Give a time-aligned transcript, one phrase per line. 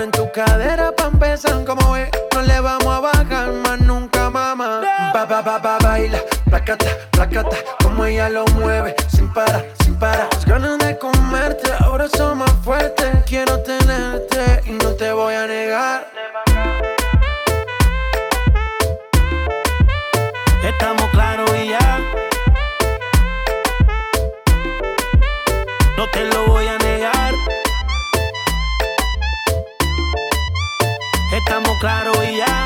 [0.00, 4.82] en tu cadera pa' empezar, como ve, no le vamos a bajar más nunca, mamá.
[5.14, 6.18] Ba, ba, ba, ba, baila,
[6.50, 10.28] placata, placata, como ella lo mueve, sin parar, sin parar.
[10.32, 15.46] Las ganas de comerte ahora son más fuertes, quiero tenerte y no te voy a
[15.46, 16.06] negar.
[31.78, 32.65] claro y ya.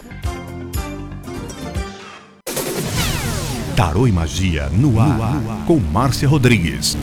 [3.81, 5.65] Tarô e Magia no ar, no ar.
[5.65, 6.95] com Márcia Rodrigues.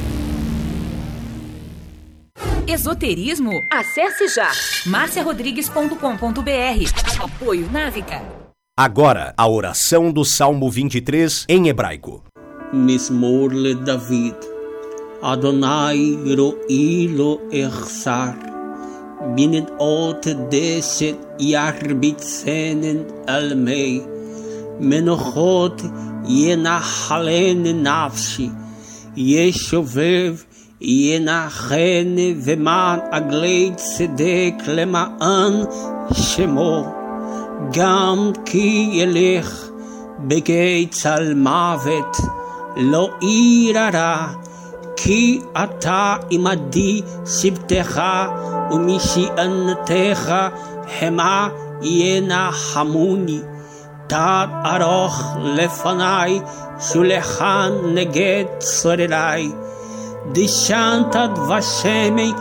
[2.68, 3.50] Esoterismo?
[3.68, 4.48] Acesse já
[4.86, 7.20] marciarodrigues.com.br.
[7.20, 8.22] Apoio Návica.
[8.78, 12.22] Agora, a oração do Salmo 23 em hebraico.
[12.72, 14.36] Mismorle David.
[15.20, 17.08] Adonai ro'i
[17.50, 18.38] Ersar, echsar.
[19.34, 22.22] Binet ot deset yarbit
[23.26, 24.06] almei.
[24.78, 25.82] Menochot
[26.28, 28.48] ינחלן נפשי.
[29.16, 30.34] ישובב
[30.80, 35.52] ינחן ומען עגלי צדק למען
[36.12, 36.94] שמו.
[37.72, 39.68] גם כי ילך
[40.18, 42.16] בגיא צל מוות,
[42.76, 44.26] לא ירא
[44.96, 47.02] כי אתה עמדי
[47.40, 48.00] שבטך
[48.70, 50.34] ומשענתך
[51.00, 51.48] המה
[51.82, 53.40] ינחמוני.
[54.07, 56.41] תת ארוך לפניי,
[56.79, 59.51] שולחן נגד צורריי.
[60.31, 62.31] דשנת דבשמי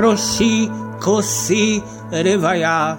[0.00, 0.68] ראשי
[1.00, 1.80] כוסי
[2.12, 2.94] רוויה.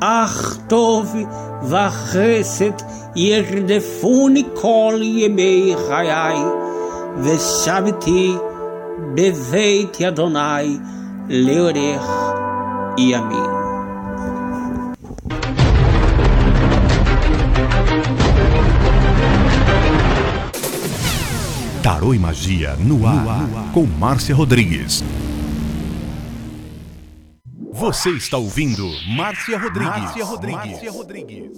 [0.00, 1.14] אך טוב
[1.62, 2.82] וחסד
[3.16, 6.38] ירדפוני כל ימי חיי,
[7.22, 8.36] ושבתי
[9.14, 10.78] בבית אדוני
[11.28, 12.10] לאורך
[12.98, 13.59] ימים.
[21.83, 25.03] Tarô e Magia no ar, com Márcia Rodrigues.
[27.71, 29.89] Você está ouvindo Márcia Rodrigues.
[29.89, 30.71] Márcia Rodrigues.
[30.71, 31.57] Márcia Rodrigues.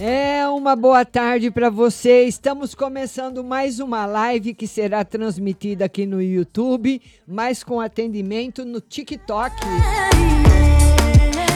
[0.00, 2.24] É uma boa tarde para você.
[2.24, 8.80] Estamos começando mais uma live que será transmitida aqui no YouTube, mas com atendimento no
[8.80, 9.54] TikTok.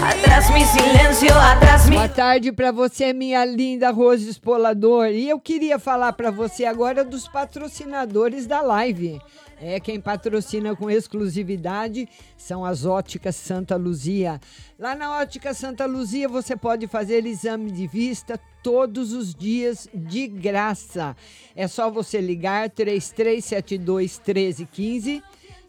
[0.05, 1.97] Atrás mi silencio, atrás mi.
[1.97, 5.07] Boa tarde para você, minha linda Rose Espolador.
[5.07, 9.19] E eu queria falar para você agora dos patrocinadores da live.
[9.59, 12.07] É quem patrocina com exclusividade
[12.37, 14.39] são as Óticas Santa Luzia.
[14.79, 20.27] Lá na Ótica Santa Luzia você pode fazer exame de vista todos os dias de
[20.27, 21.17] graça.
[21.57, 25.23] É só você ligar 3372 1315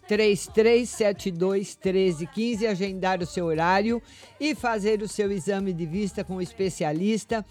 [0.08, 4.02] 3372 1315, agendar o seu horário
[4.40, 7.46] e fazer o seu exame de vista com o especialista.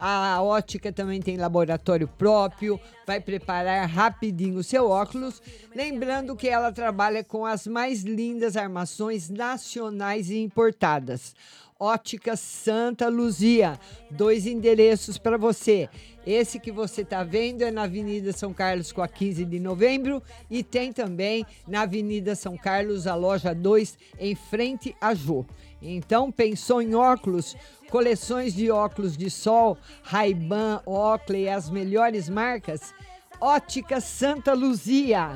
[0.00, 5.42] A ótica também tem laboratório próprio, vai preparar rapidinho o seu óculos.
[5.74, 11.34] Lembrando que ela trabalha com as mais lindas armações nacionais e importadas.
[11.80, 13.78] Ótica Santa Luzia,
[14.10, 15.88] dois endereços para você.
[16.26, 20.20] Esse que você está vendo é na Avenida São Carlos com a 15 de novembro
[20.50, 25.46] e tem também na Avenida São Carlos a loja 2 em frente a Jô.
[25.80, 27.56] Então, pensou em óculos?
[27.88, 32.92] Coleções de óculos de sol, Ray-Ban, Oakley, as melhores marcas?
[33.40, 35.28] Ótica Santa Luzia.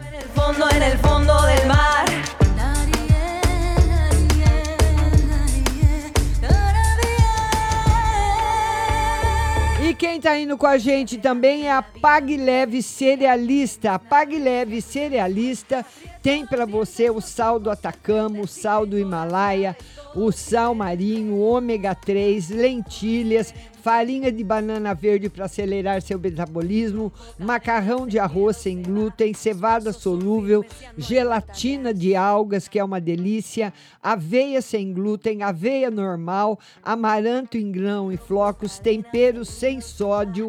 [10.02, 13.92] Quem tá indo com a gente também é a Pag Leve Cerealista.
[13.92, 15.86] A Pag Leve Cerealista
[16.22, 19.76] tem para você o sal do Atacama, o sal do Himalaia,
[20.14, 23.52] o sal marinho, ômega 3, lentilhas,
[23.82, 30.64] farinha de banana verde para acelerar seu metabolismo, macarrão de arroz sem glúten, cevada solúvel,
[30.96, 38.12] gelatina de algas, que é uma delícia, aveia sem glúten, aveia normal, amaranto em grão
[38.12, 40.48] e flocos, temperos sem sódio.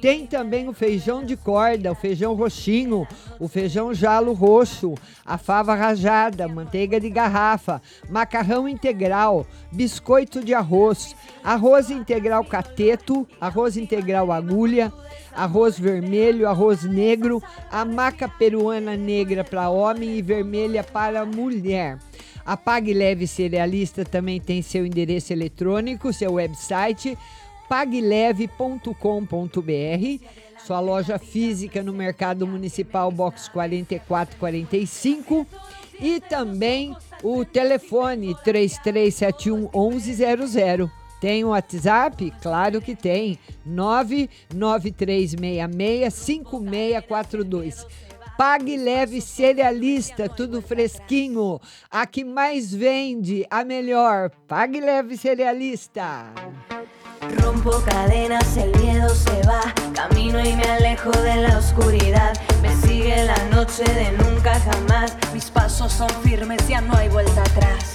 [0.00, 3.06] Tem também o feijão de corda, o feijão roxinho,
[3.38, 11.14] o feijão jalo roxo, a fava rajada, manteiga de garrafa, macarrão integral, biscoito de arroz,
[11.42, 14.92] arroz integral cateto, arroz integral agulha,
[15.34, 21.98] arroz vermelho, arroz negro, a maca peruana negra para homem e vermelha para mulher.
[22.44, 27.16] A Pague Leve Cerealista também tem seu endereço eletrônico, seu website
[27.68, 28.92] pagleve.com.br,
[30.66, 35.46] sua loja física no Mercado Municipal Box 4445
[36.00, 40.90] e também o telefone 3371 1100.
[41.20, 42.32] Tem o WhatsApp?
[42.42, 43.38] Claro que tem.
[43.64, 47.86] 99366 5642.
[48.36, 51.60] Pague Leve Cerealista, tudo fresquinho.
[51.88, 54.32] A que mais vende, a melhor.
[54.48, 56.32] Pague Leve Cerealista.
[57.30, 59.60] Rompo cadenas, el miedo se va.
[59.94, 62.32] Camino y me alejo de la oscuridad.
[62.60, 65.16] Me sigue la noche de nunca jamás.
[65.32, 67.92] Mis pasos son firmes, ya no hay vuelta atrás.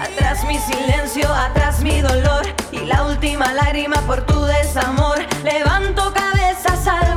[0.00, 2.46] Atrás mi silencio, atrás mi dolor.
[2.72, 5.18] Y la última lágrima por tu desamor.
[5.44, 7.09] Levanto cabeza, salgo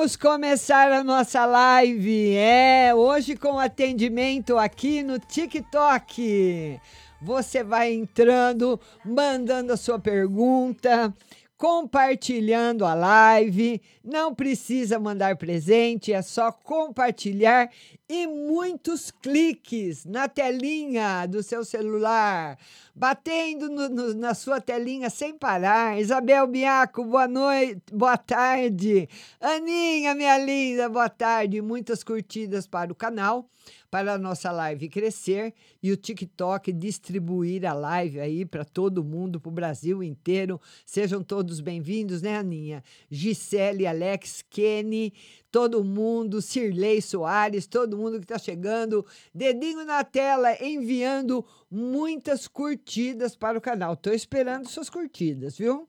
[0.00, 2.34] vamos começar a nossa live.
[2.34, 6.80] É, hoje com atendimento aqui no TikTok.
[7.20, 11.14] Você vai entrando, mandando a sua pergunta,
[11.60, 13.82] compartilhando a live.
[14.02, 17.70] Não precisa mandar presente, é só compartilhar
[18.08, 22.56] e muitos cliques na telinha do seu celular,
[22.94, 26.00] batendo no- no- na sua telinha sem parar.
[26.00, 29.06] Isabel Biaco, boa noite, boa tarde.
[29.38, 31.60] Aninha, minha linda, boa tarde.
[31.60, 33.46] Muitas curtidas para o canal,
[33.90, 39.40] para a nossa live crescer e o TikTok distribuir a live aí para todo mundo,
[39.40, 40.60] para o Brasil inteiro.
[40.86, 42.84] Sejam todos bem-vindos, né, Aninha?
[43.10, 45.12] Gisele, Alex, Kenny,
[45.50, 49.04] todo mundo, Cirlei Soares, todo mundo que está chegando,
[49.34, 53.94] dedinho na tela, enviando muitas curtidas para o canal.
[53.94, 55.88] Estou esperando suas curtidas, viu?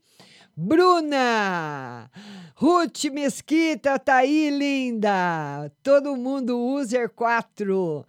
[0.63, 2.07] Bruna!
[2.53, 5.71] Ruth Mesquita, tá aí, linda!
[5.81, 8.05] Todo mundo user 4.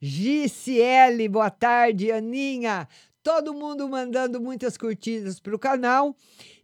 [0.00, 2.86] GCL, boa tarde, Aninha.
[3.24, 6.14] Todo mundo mandando muitas curtidas para o canal.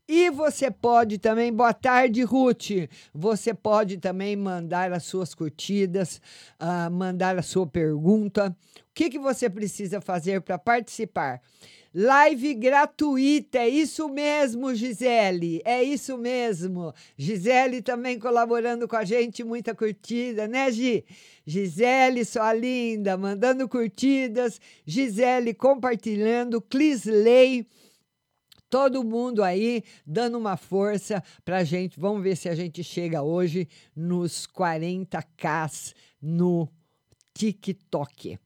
[0.06, 2.88] E você pode também, boa tarde, Ruth.
[3.12, 6.20] Você pode também mandar as suas curtidas,
[6.56, 8.56] ah, mandar a sua pergunta.
[8.78, 11.40] O que, que você precisa fazer para participar?
[11.94, 16.94] Live gratuita, é isso mesmo, Gisele, é isso mesmo.
[17.18, 21.04] Gisele também colaborando com a gente, muita curtida, né, Gi?
[21.44, 24.58] Gisele, sua linda, mandando curtidas.
[24.86, 26.62] Gisele compartilhando.
[26.62, 27.66] Clisley
[28.70, 32.00] todo mundo aí dando uma força pra gente.
[32.00, 36.66] Vamos ver se a gente chega hoje nos 40k no
[37.34, 38.38] TikTok.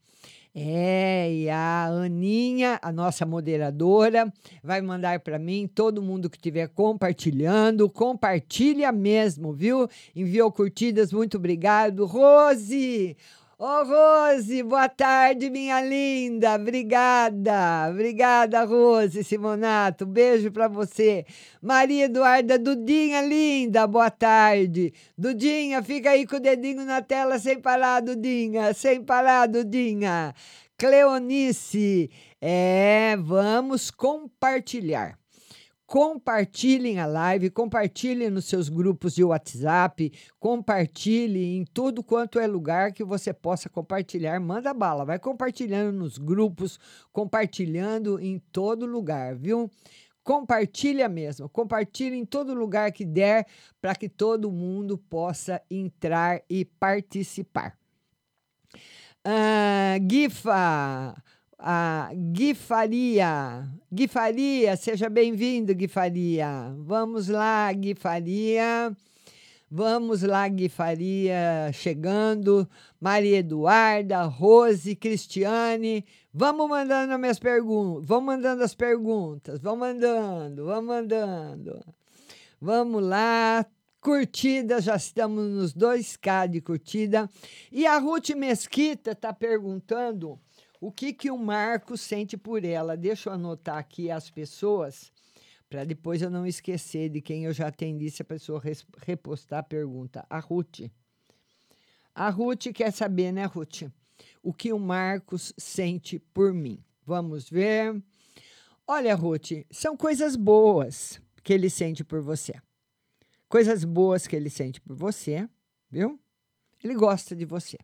[0.59, 4.33] É, e a Aninha, a nossa moderadora,
[4.63, 9.87] vai mandar para mim, todo mundo que estiver compartilhando, compartilha mesmo, viu?
[10.15, 12.07] Enviou curtidas, muito obrigado.
[12.07, 13.15] Rose!
[13.59, 16.53] Ô, Rose, boa tarde, minha linda.
[16.53, 17.89] Obrigada.
[17.89, 20.05] Obrigada, Rose Simonato.
[20.05, 21.25] Beijo para você.
[21.59, 23.87] Maria Eduarda Dudinha, linda.
[23.87, 24.93] Boa tarde.
[25.17, 28.75] Dudinha, fica aí com o dedinho na tela sem parar, Dudinha.
[28.75, 30.35] Sem parar, Dudinha.
[30.77, 35.17] Cleonice, é, vamos compartilhar.
[35.87, 42.91] Compartilhem a live, compartilhem nos seus grupos de WhatsApp, compartilhe em tudo quanto é lugar
[42.91, 44.37] que você possa compartilhar.
[44.41, 46.77] Manda bala, vai compartilhando nos grupos,
[47.13, 49.71] compartilhando em todo lugar, viu?
[50.25, 53.47] Compartilha mesmo, compartilha em todo lugar que der
[53.81, 57.77] para que todo mundo possa entrar e participar.
[59.23, 61.15] Ah, Gifa,
[61.59, 63.65] a Gui Faria.
[64.77, 66.73] Seja bem-vindo, Gui Faria.
[66.79, 68.95] Vamos lá, Gui Faria.
[69.69, 72.69] Vamos lá, Gui Faria chegando.
[73.01, 76.05] Maria Eduarda, Rose, Cristiane.
[76.33, 78.05] Vamos mandando as minhas perguntas.
[78.05, 79.59] Vamos mandando as perguntas.
[79.59, 81.85] Vamos mandando, vamos mandando.
[82.61, 83.65] Vamos lá.
[83.99, 87.29] Curtida, já estamos nos 2K de curtida.
[87.71, 90.39] E a Ruth Mesquita está perguntando
[90.79, 92.95] O que que o Marco sente por ela?
[92.95, 95.11] Deixa eu anotar aqui as pessoas
[95.69, 98.61] para depois eu não esquecer de quem eu já atendi se a pessoa
[99.05, 100.25] repostar a pergunta.
[100.29, 100.89] A Ruth.
[102.15, 103.83] A Ruth quer saber, né, Ruth?
[104.41, 106.81] O que o Marcos sente por mim.
[107.05, 108.01] Vamos ver.
[108.87, 112.53] Olha, Ruth, são coisas boas que ele sente por você.
[113.49, 115.47] Coisas boas que ele sente por você,
[115.91, 116.19] viu?
[116.81, 117.77] Ele gosta de você.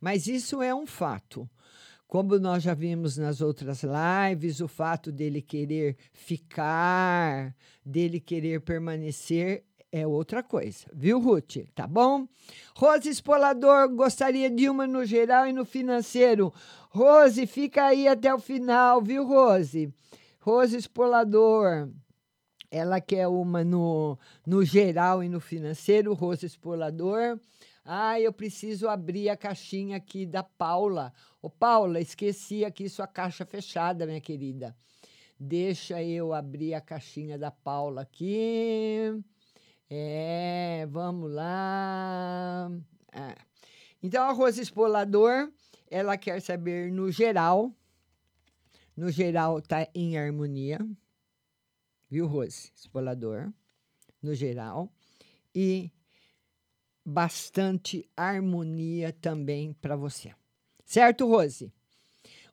[0.00, 1.48] Mas isso é um fato.
[2.14, 7.52] Como nós já vimos nas outras lives, o fato dele querer ficar,
[7.84, 11.56] dele querer permanecer é outra coisa, viu, Ruth?
[11.74, 12.28] Tá bom?
[12.76, 16.54] Rose Espolador, gostaria de uma no geral e no financeiro.
[16.88, 19.92] Rose, fica aí até o final, viu, Rose?
[20.38, 21.88] Rose Espolador.
[22.70, 24.16] Ela quer uma no,
[24.46, 27.40] no geral e no financeiro, Rose Espolador.
[27.84, 31.12] Ah, eu preciso abrir a caixinha aqui da Paula.
[31.42, 34.74] Ô, Paula, esqueci aqui sua caixa fechada, minha querida.
[35.38, 39.22] Deixa eu abrir a caixinha da Paula aqui.
[39.90, 42.70] É, vamos lá.
[43.12, 43.36] Ah.
[44.02, 45.52] Então, a Rose Espolador,
[45.90, 47.70] ela quer saber no geral.
[48.96, 50.78] No geral, tá em harmonia.
[52.08, 52.72] Viu, Rose?
[52.74, 53.52] Espolador.
[54.22, 54.90] No geral.
[55.54, 55.90] E
[57.04, 60.32] bastante harmonia também para você.
[60.84, 61.72] Certo, Rose?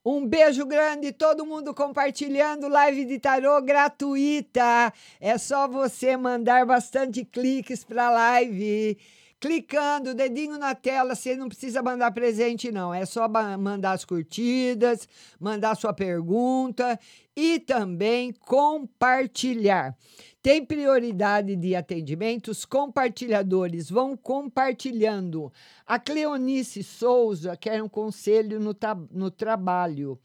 [0.04, 4.92] Um beijo grande, todo mundo compartilhando live de tarô gratuita.
[5.20, 8.98] É só você mandar bastante cliques para a live.
[9.42, 12.94] Clicando, dedinho na tela, você não precisa mandar presente, não.
[12.94, 17.00] É só mandar as curtidas, mandar sua pergunta
[17.36, 19.98] e também compartilhar.
[20.44, 25.52] Tem prioridade de atendimentos, compartilhadores vão compartilhando.
[25.88, 28.78] A Cleonice Souza quer um conselho no,
[29.10, 30.20] no trabalho.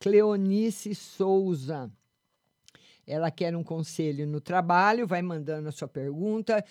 [0.00, 1.88] Cleonice Souza.
[3.06, 6.64] Ela quer um conselho no trabalho, vai mandando a sua pergunta.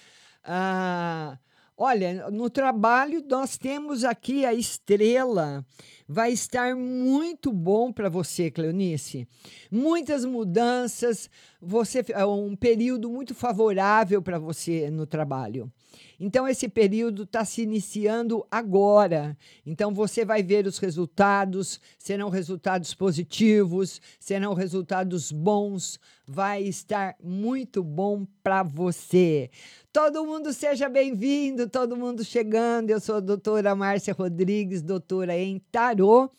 [0.43, 1.39] Ah,
[1.77, 5.65] olha, no trabalho nós temos aqui a estrela.
[6.07, 9.27] Vai estar muito bom para você, Cleonice.
[9.71, 11.29] Muitas mudanças,
[11.61, 15.71] você é um período muito favorável para você no trabalho.
[16.19, 19.37] Então, esse período está se iniciando agora.
[19.65, 25.99] Então, você vai ver os resultados, serão resultados positivos, serão resultados bons.
[26.27, 29.49] Vai estar muito bom para você.
[29.93, 32.89] Todo mundo seja bem-vindo, todo mundo chegando.
[32.89, 36.29] Eu sou a doutora Márcia Rodrigues, doutora em Tarô.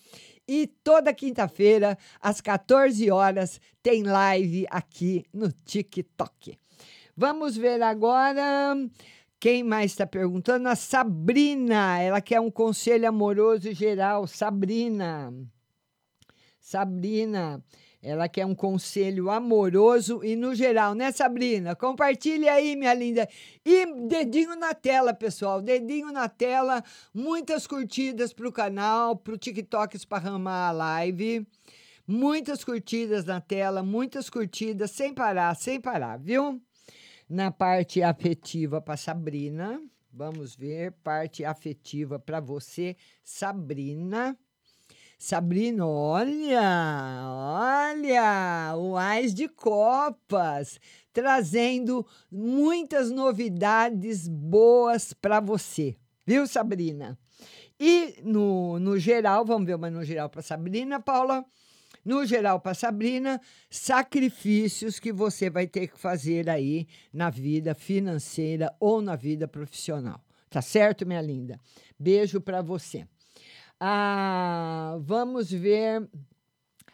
[0.49, 6.57] E toda quinta-feira, às 14 horas, tem live aqui no TikTok.
[7.17, 8.77] Vamos ver agora.
[9.39, 10.69] Quem mais está perguntando?
[10.69, 12.01] A Sabrina.
[12.01, 14.27] Ela quer um conselho amoroso geral.
[14.27, 15.33] Sabrina.
[16.59, 17.63] Sabrina.
[18.03, 21.75] Ela quer um conselho amoroso e no geral, né, Sabrina?
[21.75, 23.29] Compartilhe aí, minha linda.
[23.65, 25.61] E dedinho na tela, pessoal.
[25.61, 26.85] Dedinho na tela.
[27.13, 31.47] Muitas curtidas para o canal, para o TikTok esparramar a live.
[32.07, 36.63] Muitas curtidas na tela, muitas curtidas, sem parar, sem parar, viu?
[37.29, 39.81] Na parte afetiva para Sabrina.
[40.13, 44.39] Vamos ver, parte afetiva para você, Sabrina.
[45.19, 50.79] Sabrina, olha, olha, o Ais de Copas,
[51.13, 57.19] trazendo muitas novidades boas para você, viu, Sabrina?
[57.81, 61.45] E no, no geral, vamos ver uma no geral para Sabrina, Paula.
[62.07, 68.73] No geral, para Sabrina, sacrifícios que você vai ter que fazer aí na vida financeira
[68.79, 70.25] ou na vida profissional.
[70.49, 71.59] Tá certo, minha linda?
[71.99, 73.09] Beijo para você.
[73.81, 76.09] Ah, vamos ver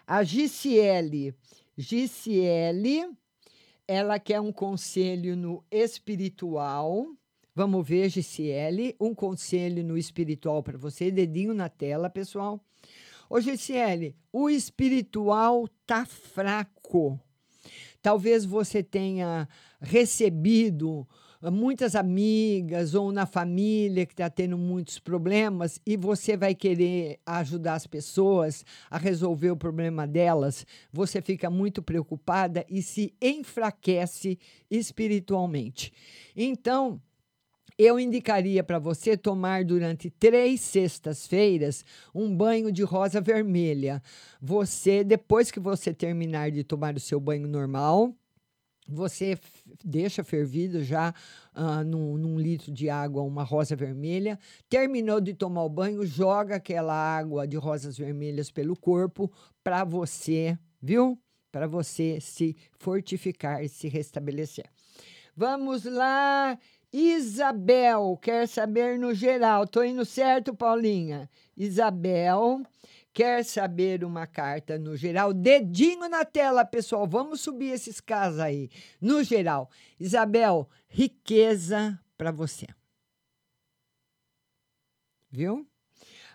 [0.06, 1.34] a Giciele.
[1.76, 3.04] Giciele,
[3.86, 7.06] ela quer um conselho no espiritual.
[7.54, 11.10] Vamos ver, Giciele, um conselho no espiritual para você.
[11.10, 12.64] Dedinho na tela, pessoal.
[13.34, 17.18] Ô, Giciele, o espiritual tá fraco.
[18.02, 19.48] Talvez você tenha
[19.80, 21.08] recebido
[21.50, 27.76] muitas amigas ou na família que está tendo muitos problemas e você vai querer ajudar
[27.76, 34.38] as pessoas a resolver o problema delas, você fica muito preocupada e se enfraquece
[34.70, 35.90] espiritualmente.
[36.36, 37.00] Então,
[37.78, 44.02] eu indicaria para você tomar durante três sextas-feiras um banho de rosa vermelha.
[44.40, 48.14] Você, depois que você terminar de tomar o seu banho normal,
[48.88, 49.38] Você
[49.84, 51.14] deixa fervido já
[51.54, 54.38] ah, num, num litro de água uma rosa vermelha.
[54.68, 59.30] Terminou de tomar o banho, joga aquela água de rosas vermelhas pelo corpo
[59.62, 61.18] para você, viu?
[61.50, 64.66] Para você se fortificar e se restabelecer.
[65.36, 66.58] Vamos lá.
[66.92, 69.66] Isabel quer saber no geral.
[69.66, 71.30] Tô indo certo, Paulinha?
[71.56, 72.62] Isabel
[73.12, 75.32] quer saber uma carta no geral.
[75.32, 77.06] Dedinho na tela, pessoal.
[77.06, 78.70] Vamos subir esses casos aí.
[79.00, 79.70] No geral.
[79.98, 82.66] Isabel, riqueza para você.
[85.30, 85.66] Viu?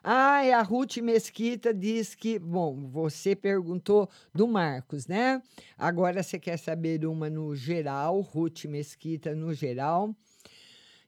[0.10, 5.42] Ah, e a Ruth Mesquita diz que, bom, você perguntou do Marcos, né?
[5.78, 10.16] Agora você quer saber uma no geral, Ruth Mesquita no geral.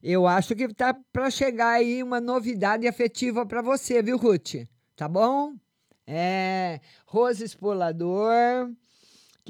[0.04, 4.68] Eu acho que tá para chegar aí uma novidade afetiva para você, viu, Ruth?
[4.98, 5.54] Tá bom?
[6.06, 8.70] É, Rose Espolador,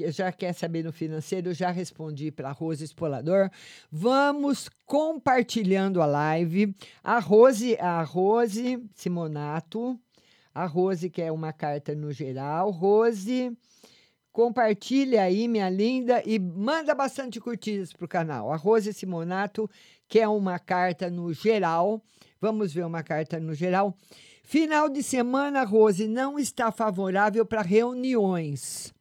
[0.08, 3.50] já quer saber no financeiro, já respondi para Rose Espolador.
[3.90, 6.74] Vamos compartilhando a live.
[7.02, 9.98] A Rose, a Rose Simonato,
[10.54, 12.70] a Rose quer uma carta no geral.
[12.70, 13.56] Rose,
[14.32, 18.52] compartilha aí, minha linda, e manda bastante curtidas pro canal.
[18.52, 19.70] A Rose Simonato
[20.08, 22.02] quer uma carta no geral.
[22.40, 23.96] Vamos ver uma carta no geral.
[24.42, 28.92] Final de semana, Rose, não está favorável para reuniões.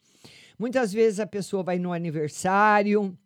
[0.59, 3.17] Muitas vezes a pessoa vai no aniversário,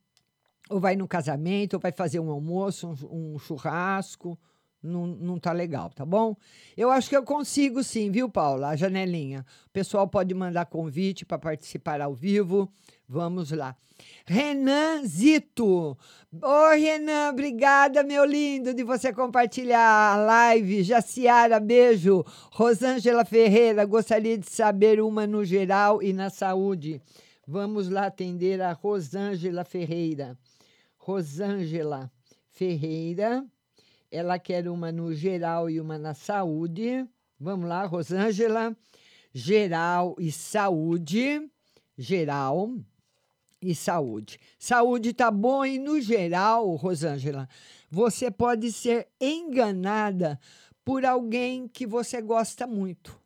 [0.70, 4.40] ou vai no casamento, ou vai fazer um almoço, um, um churrasco.
[4.84, 6.36] Não, não tá legal, tá bom?
[6.78, 8.68] Eu acho que eu consigo sim, viu, Paula?
[8.68, 9.46] A janelinha.
[9.66, 12.72] O pessoal pode mandar convite para participar ao vivo.
[13.08, 13.76] Vamos lá.
[14.26, 15.98] Renan Zito.
[16.42, 20.84] Ô, Renan, obrigada, meu lindo, de você compartilhar a live.
[20.84, 22.24] Jaciara, beijo.
[22.52, 27.02] Rosângela Ferreira, gostaria de saber uma no geral e na saúde.
[27.46, 30.38] Vamos lá atender a Rosângela Ferreira.
[30.98, 32.10] Rosângela
[32.50, 33.46] Ferreira.
[34.10, 37.06] Ela quer uma no geral e uma na saúde.
[37.40, 38.76] Vamos lá, Rosângela.
[39.34, 41.42] Geral e saúde.
[41.98, 42.70] Geral
[43.64, 44.40] e saúde.
[44.60, 47.48] Saúde tá bom e no geral, Rosângela,
[47.90, 50.40] você pode ser enganada
[50.84, 53.20] por alguém que você gosta muito.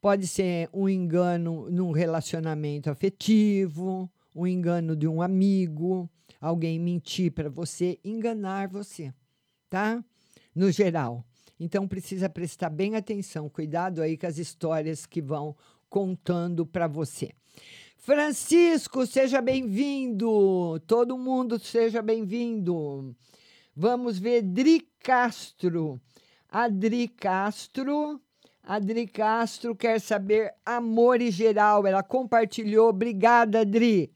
[0.00, 6.08] Pode ser um engano num relacionamento afetivo, um engano de um amigo,
[6.40, 9.12] alguém mentir para você, enganar você,
[9.68, 10.02] tá?
[10.54, 11.24] No geral.
[11.58, 15.54] Então precisa prestar bem atenção, cuidado aí com as histórias que vão
[15.90, 17.32] contando para você.
[18.00, 20.80] Francisco, seja bem-vindo.
[20.86, 23.14] Todo mundo seja bem-vindo.
[23.76, 26.00] Vamos ver Dri Castro.
[26.48, 28.18] Adri Castro.
[28.62, 31.86] Adri Castro quer saber amor e geral.
[31.86, 32.88] Ela compartilhou.
[32.88, 34.10] Obrigada, Adri.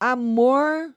[0.00, 0.92] Amor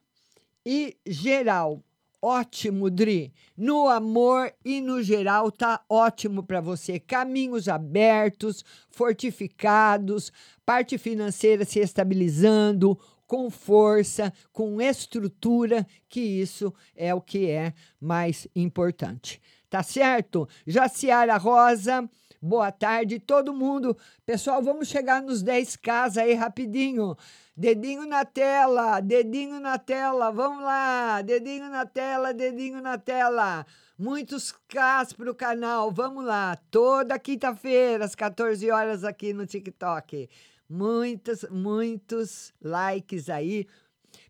[0.64, 1.80] e geral.
[2.20, 3.32] Ótimo, Dri.
[3.56, 6.98] No amor e no geral tá ótimo para você.
[6.98, 10.32] Caminhos abertos, fortificados,
[10.64, 18.46] parte financeira se estabilizando, com força, com estrutura, que isso é o que é mais
[18.54, 19.40] importante.
[19.68, 20.48] Tá certo?
[20.66, 22.08] Jaciara Rosa,
[22.46, 23.96] boa tarde, todo mundo.
[24.24, 27.16] Pessoal, vamos chegar nos 10K aí rapidinho.
[27.56, 33.66] Dedinho na tela, dedinho na tela, vamos lá, dedinho na tela, dedinho na tela.
[33.98, 36.56] Muitos Ks para o canal, vamos lá.
[36.70, 40.28] Toda quinta-feira, às 14 horas aqui no TikTok.
[40.68, 43.66] Muitos, muitos likes aí.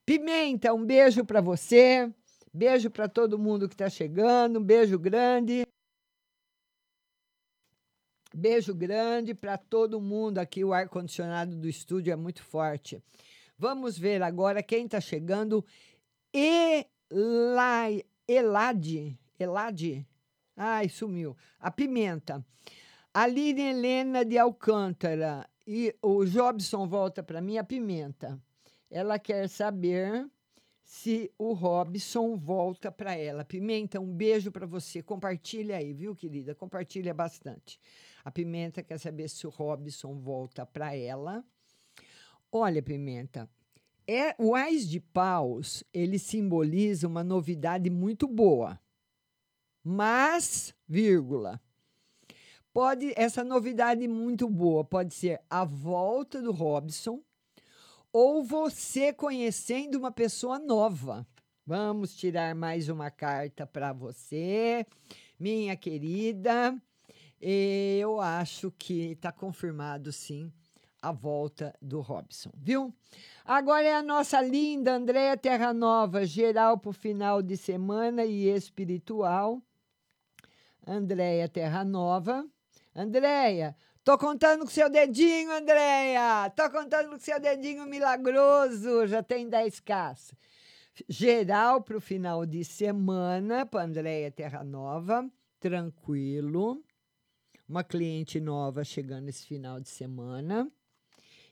[0.05, 2.11] Pimenta, um beijo para você.
[2.55, 4.61] Beijo para todo mundo que está chegando.
[4.61, 5.66] Um beijo grande.
[8.38, 10.62] Beijo grande para todo mundo aqui.
[10.62, 13.03] O ar-condicionado do estúdio é muito forte.
[13.57, 15.64] Vamos ver agora quem está chegando.
[16.35, 19.18] Elai, Elade.
[19.40, 20.07] Elade?
[20.55, 21.35] Ai, sumiu.
[21.59, 22.44] A Pimenta.
[23.14, 25.49] Aline Helena de Alcântara.
[25.66, 28.38] E o Jobson volta para mim, a Pimenta.
[28.90, 30.31] Ela quer saber
[30.85, 33.46] se o Robson volta para ela.
[33.46, 35.03] Pimenta, um beijo para você.
[35.03, 36.55] Compartilha aí, viu, querida?
[36.55, 37.81] Compartilha bastante.
[38.26, 41.44] A Pimenta quer saber se o Robson volta para ela.
[42.50, 43.48] Olha, Pimenta,
[44.04, 48.80] é, o Ais de Paus, ele simboliza uma novidade muito boa.
[49.80, 51.62] Mas, vírgula,
[52.72, 57.22] pode essa novidade muito boa pode ser a volta do Robson
[58.12, 61.24] ou você conhecendo uma pessoa nova.
[61.64, 64.84] Vamos tirar mais uma carta para você,
[65.38, 66.76] minha querida.
[67.40, 70.51] Eu acho que está confirmado, sim,
[71.03, 72.94] a volta do Robson, viu?
[73.44, 78.49] Agora é a nossa linda Andréia Terra Nova, geral para o final de semana e
[78.49, 79.62] espiritual.
[80.87, 82.46] Andréia Terra Nova.
[82.94, 86.49] Andréia, tô contando com seu dedinho, Andréia.
[86.57, 89.07] Tô contando com seu dedinho milagroso.
[89.07, 90.33] Já tem 10K.
[91.09, 95.29] Geral para o final de semana, para Andréia Terra Nova.
[95.61, 96.83] Tranquilo.
[97.68, 100.70] Uma cliente nova chegando esse final de semana.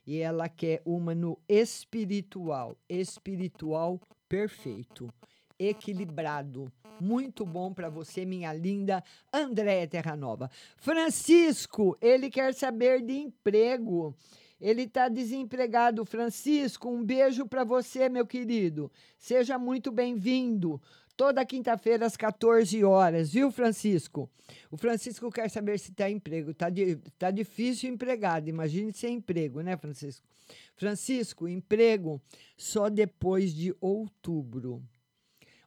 [0.07, 2.77] E ela quer uma no espiritual.
[2.89, 5.13] Espiritual perfeito.
[5.59, 6.73] Equilibrado.
[7.01, 10.49] Muito bom para você, minha linda Andréia Terranova.
[10.77, 14.15] Francisco, ele quer saber de emprego.
[14.61, 16.05] Ele está desempregado.
[16.05, 18.91] Francisco, um beijo para você, meu querido.
[19.19, 20.81] Seja muito bem-vindo.
[21.17, 24.29] Toda quinta-feira às 14 horas, viu, Francisco?
[24.69, 26.51] O Francisco quer saber se está emprego.
[26.51, 28.49] Está di tá difícil empregado.
[28.49, 30.27] Imagine sem emprego, né, Francisco?
[30.75, 32.21] Francisco, emprego
[32.57, 34.83] só depois de outubro.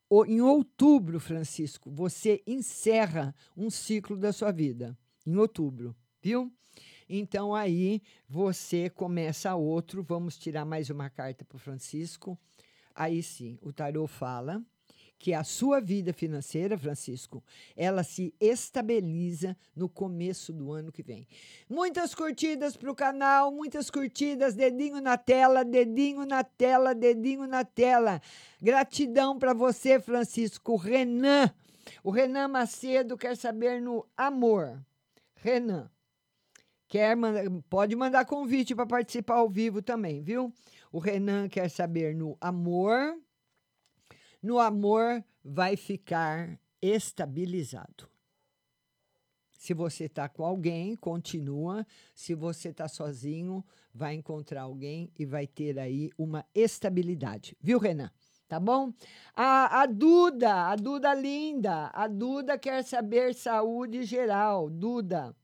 [0.10, 4.98] O, em outubro, Francisco, você encerra um ciclo da sua vida.
[5.26, 6.52] Em outubro, viu?
[7.08, 10.04] Então aí você começa outro.
[10.04, 12.38] Vamos tirar mais uma carta para o Francisco.
[12.94, 14.62] Aí sim, o tarô fala
[15.20, 17.44] que a sua vida financeira, Francisco,
[17.76, 21.28] ela se estabiliza no começo do ano que vem.
[21.70, 27.66] Muitas curtidas para o canal, muitas curtidas, dedinho na tela, dedinho na tela, dedinho na
[27.66, 28.22] tela.
[28.62, 30.76] Gratidão para você, Francisco.
[30.76, 31.52] Renan,
[32.04, 34.80] o Renan Macedo quer saber no amor.
[35.36, 35.90] Renan,
[36.88, 40.54] quer mandar, pode mandar convite para participar ao vivo também, viu?
[40.92, 43.18] O Renan quer saber no amor
[44.48, 48.10] no amor vai ficar estabilizado.
[49.52, 51.86] Se você está com alguém, continua.
[52.16, 53.62] Se você está sozinho,
[53.94, 57.58] vai encontrar alguém e vai ter aí uma estabilidade.
[57.60, 58.10] Viu, Renan?
[58.48, 58.94] Tá bom?
[59.36, 64.70] A, a Duda, a Duda linda, a Duda quer saber saúde geral.
[64.70, 65.36] Duda,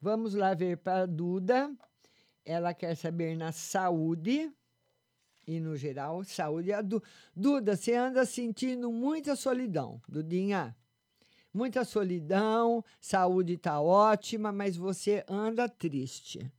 [0.00, 1.72] vamos lá ver para a Duda.
[2.44, 4.52] Ela quer saber na saúde
[5.48, 6.72] e no geral, saúde.
[6.74, 7.02] A du
[7.34, 10.76] Duda, você anda sentindo muita solidão, Dudinha.
[11.54, 16.52] Muita solidão, saúde está ótima, mas você anda triste.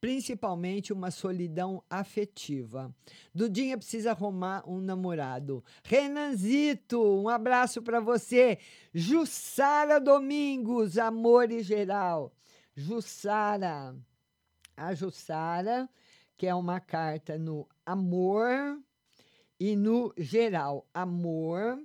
[0.00, 2.94] Principalmente uma solidão afetiva.
[3.34, 5.64] Dudinha precisa arrumar um namorado.
[5.82, 8.58] Renanzito, um abraço para você.
[8.92, 12.32] Jussara Domingos, amor e geral.
[12.76, 13.96] Jussara.
[14.76, 15.88] A Jussara
[16.36, 18.78] que é uma carta no amor
[19.58, 20.86] e no geral.
[20.92, 21.78] Amor,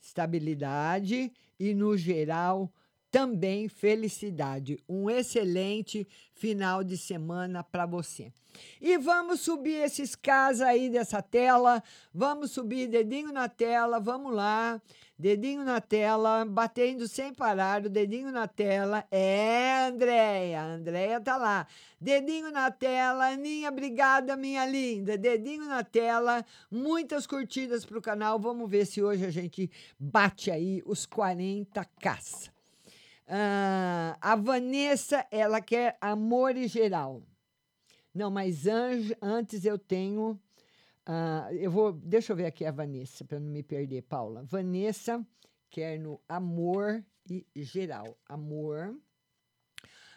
[0.00, 2.72] estabilidade e no geral
[3.10, 4.78] também felicidade.
[4.88, 8.32] Um excelente final de semana para você.
[8.80, 11.82] E vamos subir esses casos aí dessa tela.
[12.12, 14.80] Vamos subir dedinho na tela, vamos lá.
[15.18, 19.02] Dedinho na tela, batendo sem parar, o dedinho na tela.
[19.10, 21.66] É, Andréia, Andréia tá lá.
[21.98, 25.16] Dedinho na tela, Aninha, obrigada, minha linda.
[25.16, 28.38] Dedinho na tela, muitas curtidas pro canal.
[28.38, 32.50] Vamos ver se hoje a gente bate aí os 40k.
[33.28, 37.22] Ah, a Vanessa, ela quer amor e geral.
[38.14, 40.40] Não, mas anjo, antes eu tenho.
[41.08, 41.92] Uh, eu vou.
[41.92, 44.42] Deixa eu ver aqui a Vanessa, para não me perder, Paula.
[44.44, 45.26] Vanessa
[45.70, 48.16] quer no amor e geral.
[48.28, 48.96] Amor.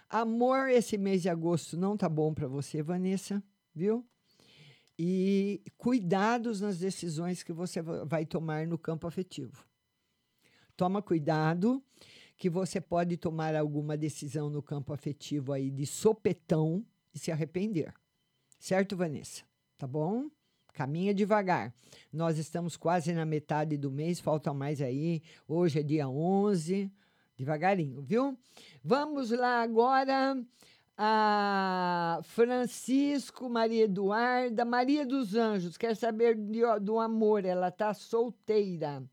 [0.10, 3.44] Amor, esse mês de agosto não tá bom para você, Vanessa,
[3.76, 4.08] viu?
[4.98, 9.64] E cuidados nas decisões que você vai tomar no campo afetivo.
[10.76, 11.84] Toma cuidado
[12.40, 17.94] que você pode tomar alguma decisão no campo afetivo aí de sopetão e se arrepender.
[18.58, 19.44] Certo, Vanessa?
[19.78, 20.30] Tá bom?
[20.74, 21.74] Caminha devagar.
[22.12, 25.22] Nós estamos quase na metade do mês, falta mais aí.
[25.46, 26.90] Hoje é dia 11.
[27.36, 28.38] Devagarinho, viu?
[28.82, 30.42] Vamos lá agora.
[30.98, 39.04] A Francisco, Maria Eduarda, Maria dos Anjos, quer saber de, do amor, ela tá solteira.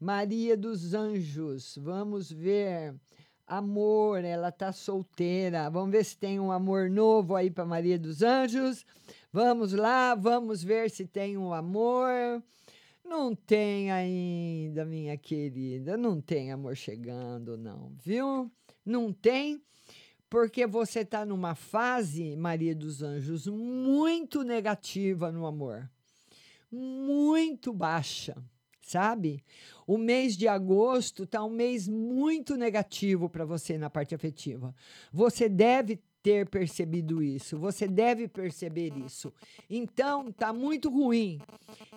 [0.00, 2.94] Maria dos Anjos, vamos ver.
[3.46, 5.68] Amor, ela tá solteira.
[5.68, 8.86] Vamos ver se tem um amor novo aí para Maria dos Anjos.
[9.30, 12.42] Vamos lá, vamos ver se tem um amor.
[13.04, 15.98] Não tem ainda, minha querida.
[15.98, 18.50] Não tem amor chegando, não, viu?
[18.82, 19.62] Não tem,
[20.30, 25.90] porque você está numa fase, Maria dos Anjos, muito negativa no amor.
[26.72, 28.34] Muito baixa
[28.90, 29.42] sabe?
[29.86, 34.74] O mês de agosto está um mês muito negativo para você na parte afetiva.
[35.12, 37.56] Você deve ter percebido isso.
[37.58, 39.32] Você deve perceber isso.
[39.68, 41.40] Então, tá muito ruim.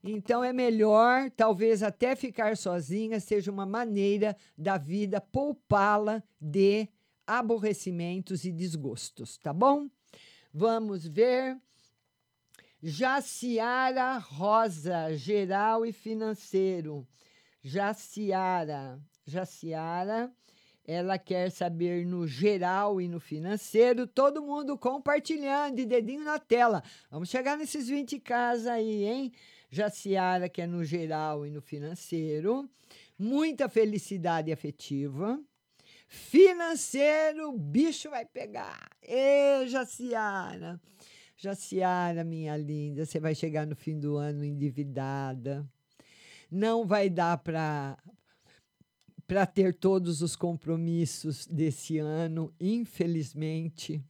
[0.04, 6.88] Então é melhor, talvez até ficar sozinha seja uma maneira da vida poupá-la de
[7.26, 9.90] aborrecimentos e desgostos, tá bom?
[10.54, 11.58] Vamos ver.
[12.86, 17.08] Jaciara Rosa, geral e financeiro.
[17.64, 20.30] Jaciara, Jaciara,
[20.86, 26.84] ela quer saber no geral e no financeiro, todo mundo compartilhando e dedinho na tela.
[27.10, 29.32] Vamos chegar nesses 20 casas aí, hein?
[29.70, 32.70] Jaciara quer no geral e no financeiro.
[33.18, 35.40] Muita felicidade afetiva.
[36.06, 38.90] Financeiro, bicho vai pegar.
[39.02, 40.82] Ê, Jaciara.
[41.44, 45.70] Jaciara, minha linda, você vai chegar no fim do ano endividada.
[46.50, 47.98] Não vai dar para
[49.28, 54.02] para ter todos os compromissos desse ano, infelizmente.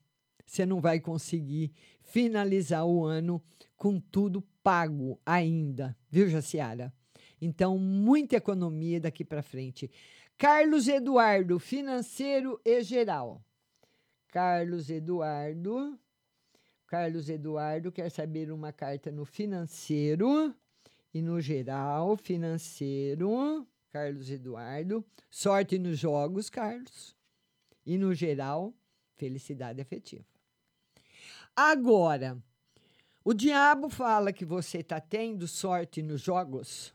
[0.45, 1.71] Você não vai conseguir
[2.03, 3.41] finalizar o ano
[3.75, 6.93] com tudo pago ainda, viu, Jaciara?
[7.41, 9.89] Então, muita economia daqui para frente.
[10.37, 13.43] Carlos Eduardo, financeiro e geral.
[14.27, 15.97] Carlos Eduardo.
[16.93, 20.53] Carlos Eduardo quer saber uma carta no financeiro
[21.11, 23.67] e no geral, financeiro.
[23.89, 25.03] Carlos Eduardo.
[25.27, 27.15] Sorte nos jogos, Carlos.
[27.83, 28.71] E no geral,
[29.15, 30.23] felicidade afetiva.
[31.55, 32.37] Agora,
[33.23, 36.93] o diabo fala que você está tendo sorte nos jogos.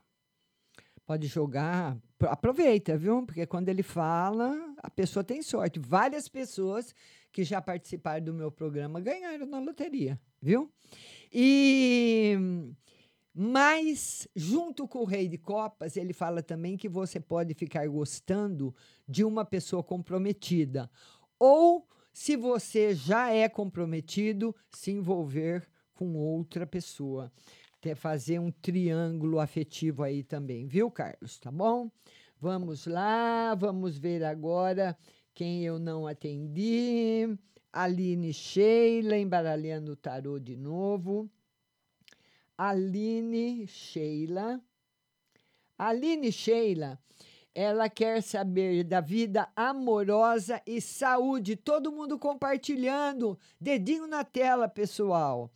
[1.05, 3.27] Pode jogar, aproveita, viu?
[3.27, 5.81] Porque quando ele fala, a pessoa tem sorte.
[5.81, 6.95] Várias pessoas
[7.33, 10.71] que já participaram do meu programa ganharam na loteria, viu?
[11.33, 12.37] E
[13.41, 18.75] mas, junto com o Rei de Copas, ele fala também que você pode ficar gostando
[19.07, 20.91] de uma pessoa comprometida.
[21.39, 27.31] Ou, se você já é comprometido, se envolver com outra pessoa.
[27.81, 31.39] Ter, fazer um triângulo afetivo aí também, viu, Carlos?
[31.39, 31.89] Tá bom?
[32.41, 34.99] Vamos lá, vamos ver agora
[35.39, 37.39] quem eu não atendi.
[37.73, 41.31] Aline Sheila, embaralhando o tarô de novo.
[42.57, 44.61] Aline Sheila.
[45.79, 46.99] Aline Sheila,
[47.55, 51.55] ela quer saber da vida amorosa e saúde.
[51.55, 53.39] Todo mundo compartilhando.
[53.61, 55.53] Dedinho na tela, pessoal.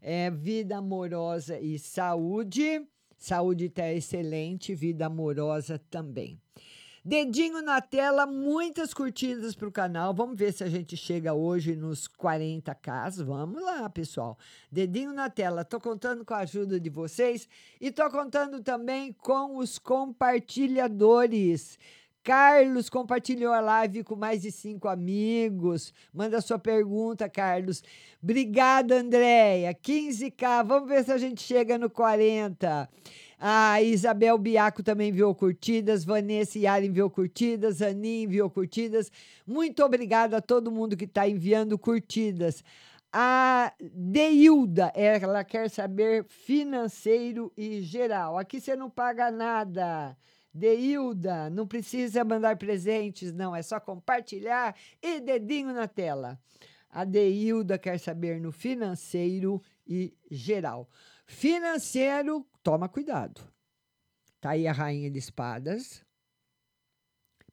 [0.00, 2.86] É vida amorosa e saúde.
[3.16, 6.40] Saúde está excelente, vida amorosa também.
[7.06, 10.14] Dedinho na tela, muitas curtidas para o canal.
[10.14, 13.22] Vamos ver se a gente chega hoje nos 40k.
[13.22, 14.38] Vamos lá, pessoal.
[14.72, 15.66] Dedinho na tela.
[15.66, 17.46] Tô contando com a ajuda de vocês
[17.78, 21.78] e tô contando também com os compartilhadores.
[22.22, 25.92] Carlos compartilhou a live com mais de cinco amigos.
[26.10, 27.82] Manda sua pergunta, Carlos.
[28.22, 29.74] Obrigada, Andréia.
[29.74, 30.64] 15K.
[30.64, 32.88] Vamos ver se a gente chega no 40.
[33.46, 39.12] A Isabel Biaco também enviou curtidas, Vanessa Yara enviou curtidas, Aninha enviou curtidas.
[39.46, 42.64] Muito obrigada a todo mundo que está enviando curtidas.
[43.12, 48.38] A Deilda, ela quer saber financeiro e geral.
[48.38, 50.16] Aqui você não paga nada.
[50.50, 53.54] Deilda, não precisa mandar presentes, não.
[53.54, 56.40] É só compartilhar e dedinho na tela.
[56.88, 60.88] A Deilda quer saber no financeiro e geral.
[61.26, 63.40] Financeiro, toma cuidado.
[64.40, 66.04] Tá aí a rainha de espadas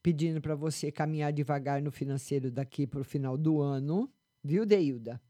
[0.02, 4.12] pedindo para você caminhar devagar no financeiro daqui para o final do ano,
[4.44, 5.22] viu, Deilda?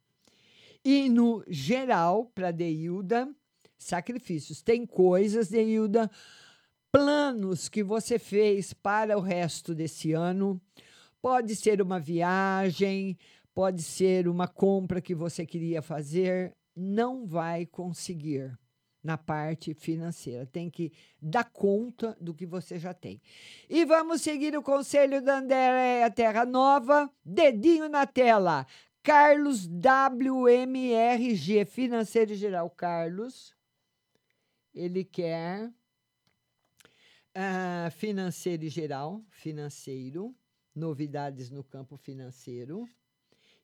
[0.83, 3.29] E no geral, para Deilda,
[3.77, 4.61] sacrifícios.
[4.61, 6.09] Tem coisas, Deilda,
[6.91, 10.61] planos que você fez para o resto desse ano.
[11.21, 13.17] Pode ser uma viagem,
[13.53, 18.57] pode ser uma compra que você queria fazer, não vai conseguir
[19.03, 20.45] na parte financeira.
[20.45, 23.21] Tem que dar conta do que você já tem.
[23.69, 27.11] E vamos seguir o conselho da Andréa Terra Nova.
[27.25, 28.65] Dedinho na tela.
[29.03, 32.69] Carlos WMRG, financeiro geral.
[32.69, 33.55] Carlos,
[34.73, 35.67] ele quer
[37.35, 40.35] uh, financeiro geral, financeiro,
[40.75, 42.87] novidades no campo financeiro.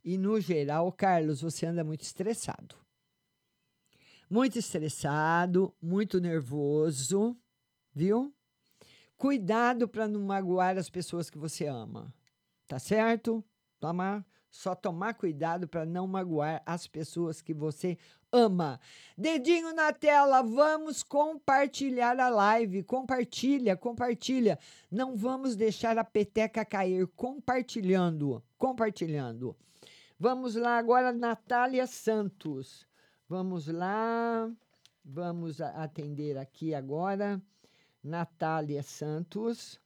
[0.04, 2.87] E no geral, Carlos, você anda muito estressado
[4.30, 7.36] muito estressado, muito nervoso,
[7.94, 8.34] viu?
[9.18, 12.13] Cuidado para não magoar as pessoas que você ama,
[12.68, 13.44] tá certo?
[13.80, 17.98] Tomar, só tomar cuidado para não magoar as pessoas que você
[18.32, 18.80] ama.
[19.17, 22.84] Dedinho na tela, vamos compartilhar a live.
[22.84, 24.60] Compartilha, compartilha.
[24.92, 27.08] Não vamos deixar a peteca cair.
[27.15, 29.56] Compartilhando, compartilhando.
[30.19, 32.88] Vamos lá agora, Natália Santos.
[33.30, 34.50] Vamos lá.
[35.04, 37.42] Vamos atender aqui agora.
[38.04, 39.80] Natália Santos.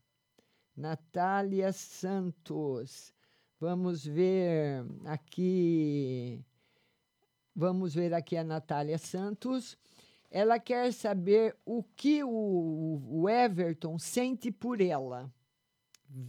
[0.77, 3.13] Natália Santos.
[3.59, 6.43] Vamos ver aqui.
[7.55, 9.77] Vamos ver aqui a Natália Santos.
[10.29, 15.33] Ela quer saber o que o, o Everton sente por ela.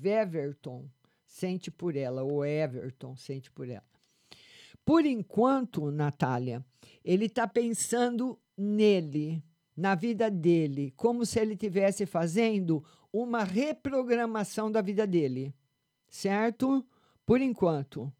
[0.02, 0.88] Weverton
[1.26, 3.91] sente por ela, ou Everton sente por ela.
[4.84, 6.64] Por enquanto, Natália,
[7.04, 9.42] ele está pensando nele,
[9.76, 15.54] na vida dele, como se ele estivesse fazendo uma reprogramação da vida dele,
[16.08, 16.84] certo?
[17.24, 18.12] Por enquanto.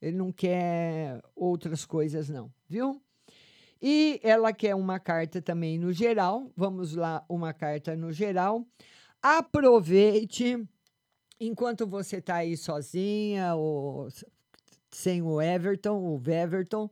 [0.00, 3.00] Ele não quer outras coisas, não, viu?
[3.80, 6.52] E ela quer uma carta também no geral.
[6.56, 8.66] Vamos lá, uma carta no geral.
[9.20, 10.56] Aproveite
[11.40, 14.08] enquanto você está aí sozinha ou
[14.92, 16.90] sem o Everton, o Weverton,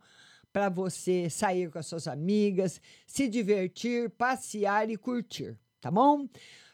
[0.52, 6.28] para você sair com as suas amigas, se divertir, passear e curtir, tá bom?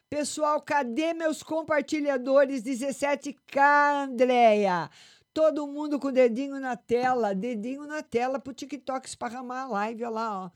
[0.09, 4.89] Pessoal, cadê meus compartilhadores 17K, Andréia?
[5.35, 10.05] Todo mundo com o dedinho na tela, dedinho na tela pro TikTok esparramar a live,
[10.05, 10.51] olha lá, ó.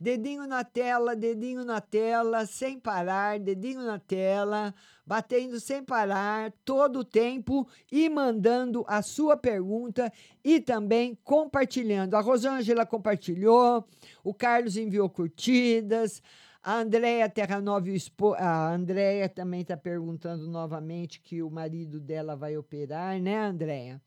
[0.00, 4.74] Dedinho na tela, dedinho na tela, sem parar, dedinho na tela,
[5.04, 10.10] batendo sem parar, todo o tempo e mandando a sua pergunta
[10.42, 12.14] e também compartilhando.
[12.14, 13.84] A Rosângela compartilhou,
[14.24, 16.22] o Carlos enviou curtidas,
[16.62, 22.34] a Andréia Terranova, o espo- a Andréia também está perguntando novamente que o marido dela
[22.34, 24.00] vai operar, né, Andréia?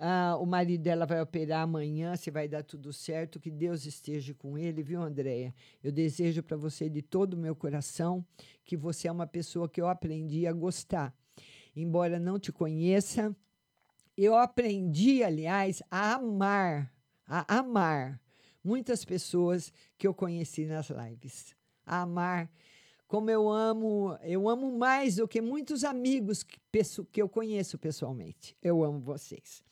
[0.00, 4.32] Ah, o marido dela vai operar amanhã, se vai dar tudo certo, que Deus esteja
[4.32, 5.52] com ele, viu, Andréia?
[5.82, 8.24] Eu desejo para você de todo o meu coração
[8.64, 11.12] que você é uma pessoa que eu aprendi a gostar.
[11.74, 13.36] Embora não te conheça,
[14.16, 16.94] eu aprendi, aliás, a amar,
[17.26, 18.20] a amar
[18.62, 21.56] muitas pessoas que eu conheci nas lives.
[21.84, 22.48] A amar
[23.08, 26.60] como eu amo, eu amo mais do que muitos amigos que,
[27.10, 28.54] que eu conheço pessoalmente.
[28.62, 29.66] Eu amo vocês.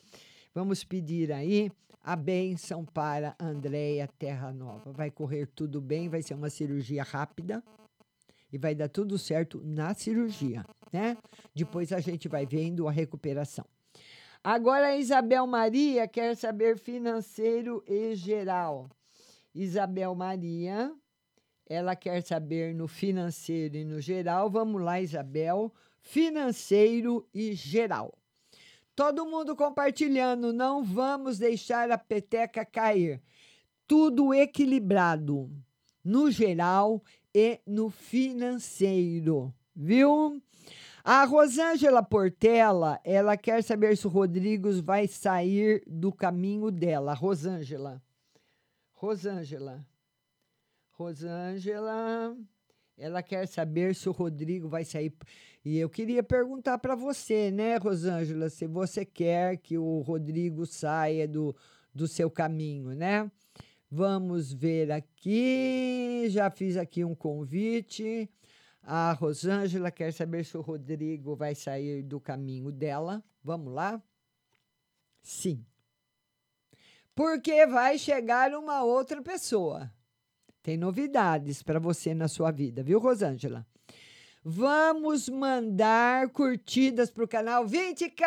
[0.56, 1.70] Vamos pedir aí
[2.02, 4.90] a bênção para Andréia Terra Nova.
[4.90, 7.62] Vai correr tudo bem, vai ser uma cirurgia rápida
[8.50, 11.18] e vai dar tudo certo na cirurgia, né?
[11.54, 13.66] Depois a gente vai vendo a recuperação.
[14.42, 18.88] Agora a Isabel Maria quer saber financeiro e geral.
[19.54, 20.90] Isabel Maria,
[21.68, 24.48] ela quer saber no financeiro e no geral.
[24.48, 25.70] Vamos lá, Isabel.
[26.00, 28.15] Financeiro e geral.
[28.96, 33.22] Todo mundo compartilhando, não vamos deixar a peteca cair.
[33.86, 35.50] Tudo equilibrado,
[36.02, 40.42] no geral e no financeiro, viu?
[41.04, 47.12] A Rosângela Portela, ela quer saber se o Rodrigos vai sair do caminho dela.
[47.12, 48.02] Rosângela.
[48.94, 49.86] Rosângela.
[50.92, 52.34] Rosângela,
[52.98, 55.12] ela quer saber se o Rodrigo vai sair.
[55.64, 61.26] E eu queria perguntar para você, né, Rosângela, se você quer que o Rodrigo saia
[61.26, 61.54] do,
[61.94, 63.30] do seu caminho, né?
[63.90, 66.26] Vamos ver aqui.
[66.28, 68.30] Já fiz aqui um convite.
[68.82, 73.22] A Rosângela quer saber se o Rodrigo vai sair do caminho dela.
[73.42, 74.02] Vamos lá?
[75.22, 75.64] Sim.
[77.14, 79.90] Porque vai chegar uma outra pessoa.
[80.66, 83.64] Tem novidades para você na sua vida, viu, Rosângela?
[84.44, 88.24] Vamos mandar curtidas para o canal 20k,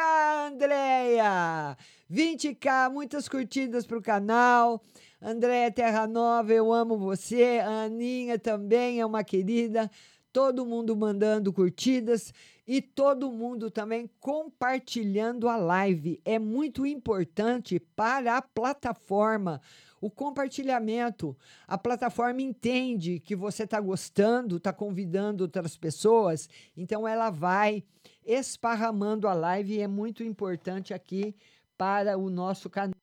[0.47, 1.77] Andréia!
[2.09, 4.81] 20k, muitas curtidas para o canal.
[5.21, 7.59] Andréia Terra Nova, eu amo você.
[7.61, 9.91] A Aninha também é uma querida.
[10.31, 12.33] Todo mundo mandando curtidas
[12.65, 16.21] e todo mundo também compartilhando a live.
[16.23, 19.59] É muito importante para a plataforma
[20.01, 21.37] o compartilhamento.
[21.67, 27.83] A plataforma entende que você está gostando, está convidando outras pessoas, então ela vai
[28.25, 31.35] esparramando a live e é muito importante aqui
[31.77, 32.95] para o nosso canal.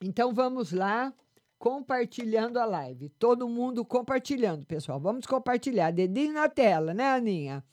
[0.00, 1.12] Então vamos lá,
[1.58, 3.08] compartilhando a live.
[3.10, 5.00] Todo mundo compartilhando, pessoal.
[5.00, 5.90] Vamos compartilhar.
[5.90, 7.64] Dedinho na tela, né, Aninha?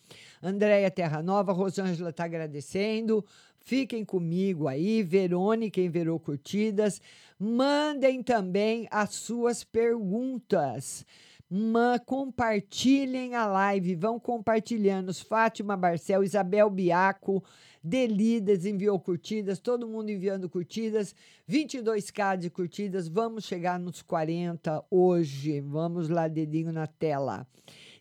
[0.41, 3.23] Andréia Terra Nova, Rosângela está agradecendo.
[3.67, 7.01] Fiquem comigo aí, Verônica enverou curtidas.
[7.39, 11.03] Mandem também as suas perguntas.
[11.49, 15.11] Ma, compartilhem a live, vão compartilhando.
[15.15, 17.43] Fátima Barcel, Isabel Biaco,
[17.83, 21.15] Delidas enviou curtidas, todo mundo enviando curtidas.
[21.49, 25.59] 22k de curtidas, vamos chegar nos 40 hoje.
[25.61, 27.47] Vamos lá, dedinho na tela.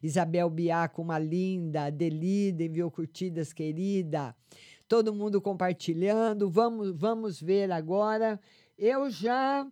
[0.03, 1.89] Isabel Biaco, uma linda.
[1.89, 4.35] Delida enviou curtidas, querida.
[4.95, 6.49] Todo mundo compartilhando.
[6.49, 8.39] Vamos, vamos ver agora.
[8.79, 9.67] Eu já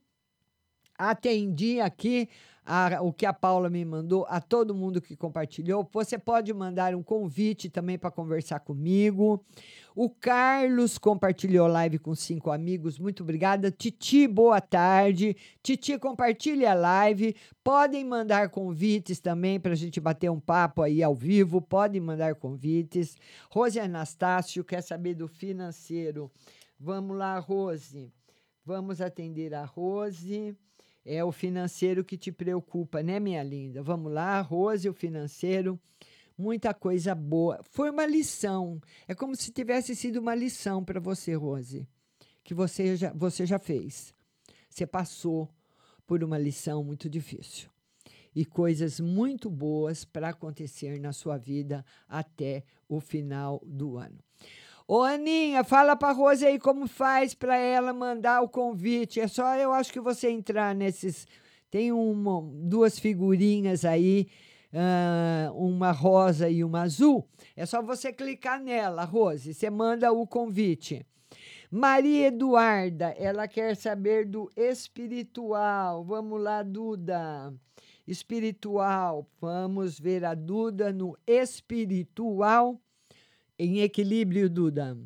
[0.99, 2.29] atendi aqui
[2.65, 5.89] a- o que a Paula me mandou, a todo mundo que compartilhou.
[5.93, 9.45] Você pode mandar um convite também para conversar comigo.
[9.95, 12.99] O Carlos compartilhou live com cinco amigos.
[12.99, 13.71] Muito obrigada.
[13.71, 15.37] Titi, boa tarde.
[15.63, 17.37] Titi, compartilhe a live.
[17.63, 21.61] Podem mandar convites também para a gente bater um papo aí ao vivo.
[21.61, 23.17] Podem mandar convites.
[23.51, 26.31] Rose Anastácio quer saber do financeiro.
[26.81, 28.13] Vamos lá, Rose.
[28.65, 30.57] Vamos atender a Rose.
[31.05, 33.83] É o financeiro que te preocupa, né, minha linda?
[33.83, 35.81] Vamos lá, Rose, o financeiro.
[36.39, 37.61] Muita coisa boa.
[37.65, 38.81] Foi uma lição.
[39.07, 41.87] É como se tivesse sido uma lição para você, Rose,
[42.45, 44.15] que você já, você já fez.
[44.71, 45.49] Você passou
[46.07, 47.69] por uma lição muito difícil
[48.35, 54.19] e coisas muito boas para acontecer na sua vida até o final do ano.
[54.87, 59.21] Ô Aninha, fala pra Rose aí como faz para ela mandar o convite.
[59.21, 61.27] É só eu acho que você entrar nesses.
[61.71, 64.29] Tem uma, duas figurinhas aí,
[64.73, 67.27] ah, uma rosa e uma azul.
[67.57, 69.55] É só você clicar nela, Rose.
[69.55, 71.07] Você manda o convite.
[71.71, 76.05] Maria Eduarda, ela quer saber do espiritual.
[76.05, 77.55] Vamos lá, Duda.
[78.07, 79.27] Espiritual.
[79.41, 82.79] Vamos ver a Duda no espiritual.
[83.59, 84.97] Em equilíbrio, Duda.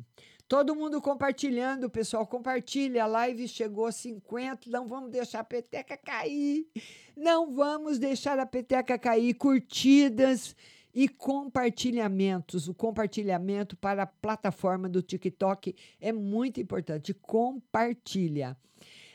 [0.47, 2.25] Todo mundo compartilhando, pessoal.
[2.25, 3.03] Compartilha.
[3.03, 4.69] A live chegou a 50.
[4.69, 6.65] Não vamos deixar a peteca cair.
[7.15, 9.33] Não vamos deixar a peteca cair.
[9.33, 10.55] Curtidas
[10.93, 12.69] e compartilhamentos.
[12.69, 17.13] O compartilhamento para a plataforma do TikTok é muito importante.
[17.13, 18.55] Compartilha.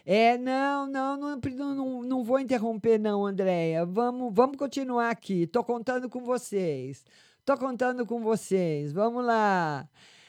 [0.04, 3.86] É, não, não, não, não, não vou interromper, não, Andréia.
[3.86, 5.46] Vamos, vamos continuar aqui.
[5.46, 7.04] Tô contando com vocês.
[7.44, 8.92] Tô contando com vocês.
[8.92, 9.88] Vamos lá.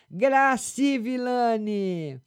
[0.09, 2.19] Graci Vilani.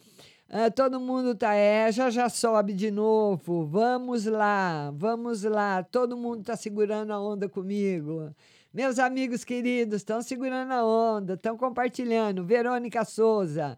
[0.49, 1.55] Ah, todo mundo tá.
[1.55, 3.67] É, já já sobe de novo.
[3.67, 5.83] Vamos lá, vamos lá.
[5.83, 8.33] Todo mundo tá segurando a onda comigo.
[8.73, 12.45] Meus amigos queridos estão segurando a onda, estão compartilhando.
[12.45, 13.77] Verônica Souza.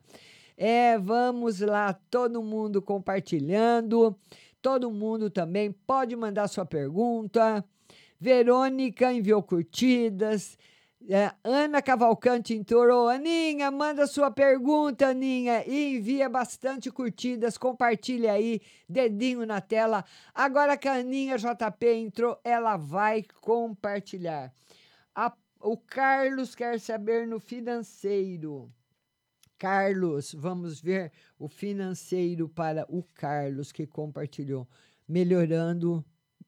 [0.58, 4.14] É, vamos lá, todo mundo compartilhando.
[4.60, 7.64] Todo mundo também pode mandar sua pergunta.
[8.20, 10.58] Verônica enviou curtidas.
[11.10, 13.08] É, Ana Cavalcante entorou.
[13.08, 15.66] Aninha, manda sua pergunta, Aninha.
[15.66, 17.56] E envia bastante curtidas.
[17.56, 20.04] Compartilha aí, dedinho na tela.
[20.34, 24.52] Agora que a Aninha JP entrou, ela vai compartilhar.
[25.14, 28.70] A- o Carlos quer saber no financeiro.
[29.56, 34.68] Carlos, vamos ver o financeiro para o Carlos que compartilhou.
[35.08, 36.04] Melhorando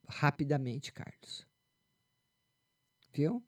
[0.06, 1.46] rapidamente, Carlos.
[3.10, 3.42] Viu?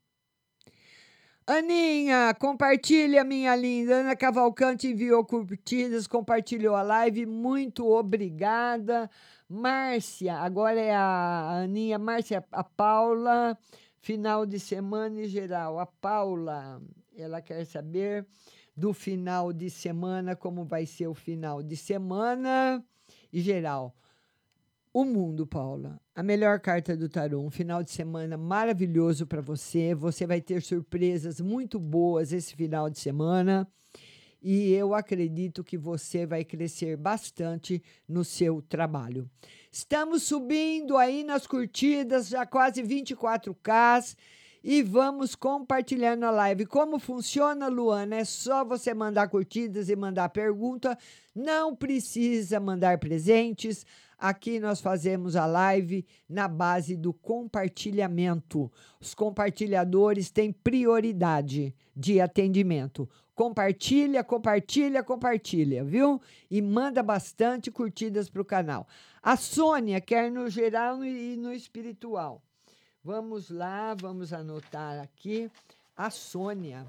[1.47, 3.97] Aninha, compartilha, minha linda.
[3.97, 7.27] Ana Cavalcante enviou curtidas, compartilhou a live.
[7.27, 9.11] Muito obrigada.
[9.49, 13.59] Márcia, agora é a Aninha, Márcia, a Paula.
[13.99, 15.81] Final de semana em geral.
[15.81, 16.81] A Paula,
[17.17, 18.25] ela quer saber
[18.77, 22.85] do final de semana, como vai ser o final de semana
[23.33, 23.95] em geral.
[24.95, 25.99] O mundo, Paula.
[26.15, 27.41] A melhor carta do tarô.
[27.41, 29.95] Um final de semana maravilhoso para você.
[29.95, 33.67] Você vai ter surpresas muito boas esse final de semana.
[34.43, 39.31] E eu acredito que você vai crescer bastante no seu trabalho.
[39.71, 44.15] Estamos subindo aí nas curtidas, já quase 24K.
[44.63, 46.67] E vamos compartilhando a live.
[46.67, 48.17] Como funciona, Luana?
[48.17, 50.99] É só você mandar curtidas e mandar pergunta.
[51.35, 53.87] Não precisa mandar presentes.
[54.23, 58.71] Aqui nós fazemos a live na base do compartilhamento.
[59.01, 63.11] Os compartilhadores têm prioridade de atendimento.
[63.35, 66.21] Compartilha, compartilha, compartilha, viu?
[66.49, 68.87] E manda bastante curtidas para o canal.
[69.21, 72.41] A Sônia quer no geral e no espiritual.
[73.03, 75.51] Vamos lá, vamos anotar aqui.
[75.97, 76.87] A Sônia.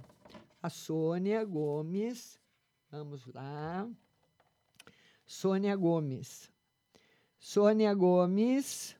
[0.62, 2.40] A Sônia Gomes.
[2.92, 3.90] Vamos lá.
[5.26, 6.53] Sônia Gomes.
[7.46, 8.96] Sônia Gomes,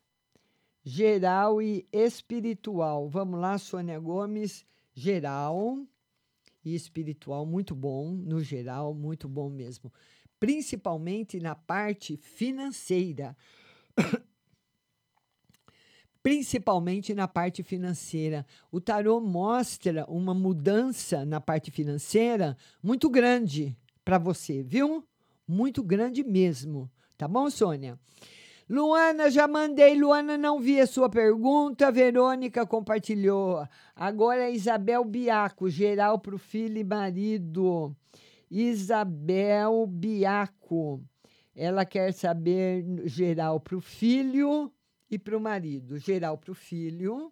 [0.84, 3.08] geral e espiritual.
[3.08, 5.80] Vamos lá, Sônia Gomes, geral
[6.64, 9.94] e espiritual, muito bom, no geral, muito bom mesmo.
[10.42, 13.34] Principalmente na parte financeira.
[16.22, 18.46] Principalmente na parte financeira.
[18.70, 23.74] O tarô mostra uma mudança na parte financeira muito grande
[24.04, 25.02] para você, viu?
[25.48, 26.92] Muito grande mesmo.
[27.18, 27.98] Tá bom, Sônia?
[28.70, 29.96] Luana, já mandei.
[29.96, 31.92] Luana, não vi a sua pergunta.
[31.92, 33.68] Verônica compartilhou.
[33.96, 37.96] Agora é Isabel Biaco, geral para o filho e marido.
[38.50, 41.04] Isabel Biaco.
[41.56, 44.72] Ela quer saber geral para o filho
[45.10, 45.98] e para o marido.
[46.00, 47.32] Geral para o filho,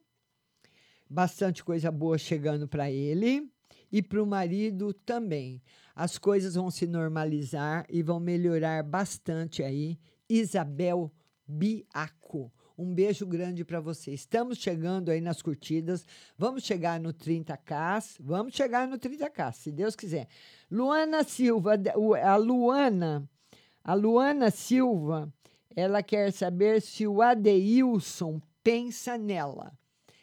[1.09, 3.49] bastante coisa boa chegando para ele
[3.91, 5.61] e para o marido também.
[6.01, 9.99] As coisas vão se normalizar e vão melhorar bastante aí.
[10.27, 11.11] Isabel
[11.47, 12.51] Biaco.
[12.75, 14.11] Um beijo grande para você.
[14.11, 16.03] Estamos chegando aí nas curtidas.
[16.35, 18.15] Vamos chegar no 30K.
[18.19, 20.27] Vamos chegar no 30K, se Deus quiser.
[20.71, 21.73] Luana Silva,
[22.23, 23.29] a Luana,
[23.83, 25.31] a Luana Silva,
[25.75, 29.71] ela quer saber se o Adeilson pensa nela.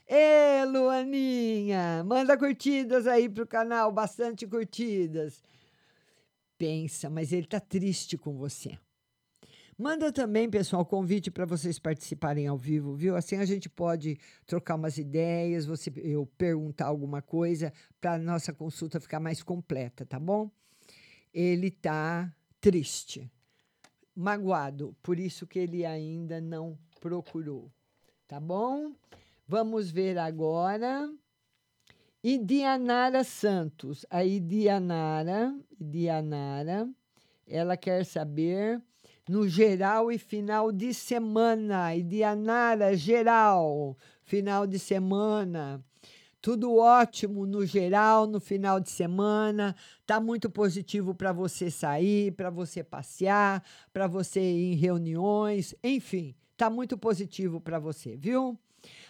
[0.08, 5.40] Ê, Luaninha, manda curtidas aí pro canal, bastante curtidas.
[6.58, 8.76] Pensa, mas ele tá triste com você.
[9.78, 13.14] Manda também, pessoal, convite para vocês participarem ao vivo, viu?
[13.14, 18.52] Assim a gente pode trocar umas ideias, você eu perguntar alguma coisa para a nossa
[18.52, 20.50] consulta ficar mais completa, tá bom?
[21.32, 23.30] Ele tá triste,
[24.16, 27.70] magoado, por isso que ele ainda não procurou,
[28.26, 28.92] tá bom?
[29.46, 31.08] Vamos ver agora.
[32.22, 34.04] Idianara Santos.
[34.10, 36.88] A Idianara, Idianara,
[37.46, 38.82] ela quer saber
[39.28, 41.94] no geral e final de semana.
[41.94, 45.84] Idianara, geral, final de semana.
[46.40, 49.76] Tudo ótimo no geral, no final de semana.
[50.04, 53.62] Tá muito positivo para você sair, para você passear,
[53.92, 58.58] para você ir em reuniões, enfim, tá muito positivo para você, viu?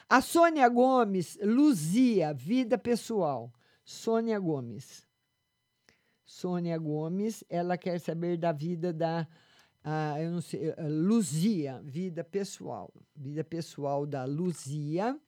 [0.09, 3.53] A Sônia Gomes, Luzia, vida pessoal.
[3.85, 5.07] Sônia Gomes.
[6.25, 9.27] Sônia Gomes, ela quer saber da vida da,
[10.21, 12.93] eu não sei, ah, Luzia, vida pessoal.
[13.15, 15.19] Vida pessoal da Luzia.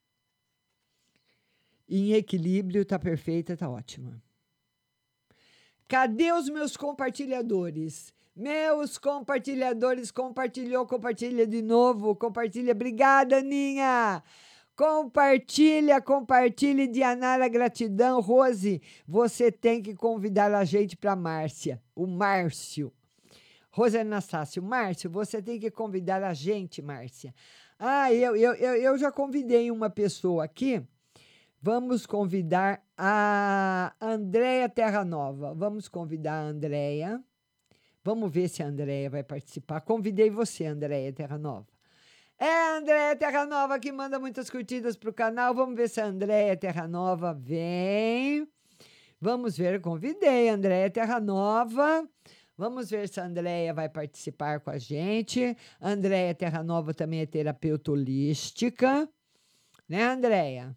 [1.88, 4.22] Em equilíbrio, tá perfeita, tá ótima.
[5.88, 8.14] Cadê os meus compartilhadores?
[8.34, 12.72] Meus compartilhadores, compartilhou, compartilha de novo, compartilha.
[12.72, 14.22] Obrigada, Aninha!
[14.80, 18.18] Compartilha, compartilhe, Dianara, gratidão.
[18.18, 22.90] Rose, você tem que convidar a gente para Márcia, o Márcio.
[23.70, 27.34] Rose Anastácio, Márcio, você tem que convidar a gente, Márcia.
[27.78, 30.82] Ah, eu, eu, eu, eu já convidei uma pessoa aqui.
[31.60, 35.52] Vamos convidar a Andréia Terra Nova.
[35.52, 37.22] Vamos convidar a Andréia.
[38.02, 39.82] Vamos ver se a Andréia vai participar.
[39.82, 41.69] Convidei você, Andréia Terra Nova.
[42.42, 45.54] É a Andréia Terra Nova que manda muitas curtidas pro canal.
[45.54, 48.48] Vamos ver se a Andréia Terra Nova vem.
[49.20, 52.08] Vamos ver, convidei a Andréia Terra Nova.
[52.56, 55.54] Vamos ver se a Andréia vai participar com a gente.
[55.78, 59.06] Andréia Terra Nova também é terapeuta holística.
[59.86, 60.74] Né, Andréia?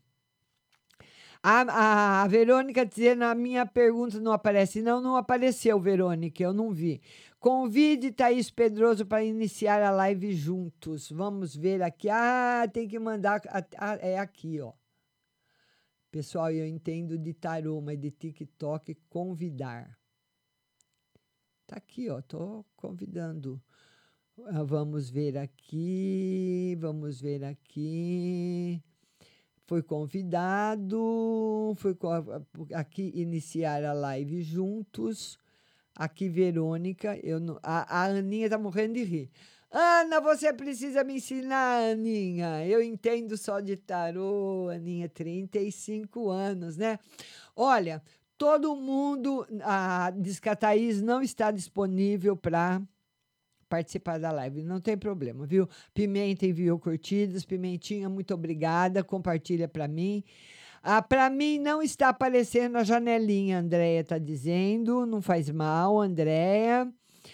[1.45, 4.81] A, a, a Verônica dizendo, a minha pergunta não aparece.
[4.81, 7.01] Não, não apareceu, Verônica, eu não vi.
[7.39, 11.11] Convide Thaís Pedroso para iniciar a live juntos.
[11.11, 12.07] Vamos ver aqui.
[12.09, 13.41] Ah, tem que mandar.
[13.49, 14.71] a- a- É aqui, ó.
[16.09, 19.97] Pessoal, eu entendo de tarô, mas de TikTok, convidar.
[21.67, 22.21] Tá aqui, ó.
[22.21, 23.61] Tô convidando.
[24.45, 26.77] Ah, Vamos ver aqui.
[26.79, 28.81] Vamos ver aqui.
[29.65, 31.73] Foi convidado.
[31.77, 31.95] Foi
[32.73, 35.37] aqui iniciar a live juntos.
[35.95, 37.17] Aqui, Verônica.
[37.23, 39.31] Eu não, a, a Aninha tá morrendo de rir.
[39.71, 42.65] Ana, você precisa me ensinar, Aninha.
[42.67, 46.99] Eu entendo só de tarô, Aninha, 35 anos, né?
[47.55, 48.03] Olha,
[48.37, 49.47] todo mundo.
[49.61, 52.81] A, diz que a Thaís não está disponível para
[53.73, 54.61] participar da live.
[54.61, 55.67] Não tem problema, viu?
[55.95, 57.43] Pimenta enviou curtidas.
[57.43, 59.03] Pimentinha, muito obrigada.
[59.03, 60.23] Compartilha para mim.
[60.83, 65.07] Ah, para mim não está aparecendo a janelinha, Andréia tá dizendo.
[65.07, 66.87] Não faz mal, Andréia.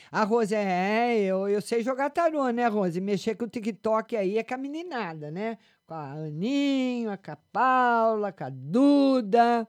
[0.10, 3.02] A Rose, é, eu, eu sei jogar tarô, né, Rose?
[3.02, 5.58] Mexer com o TikTok aí é com a meninada, né?
[5.86, 9.68] Com a Aninha, com a Paula, com a Duda.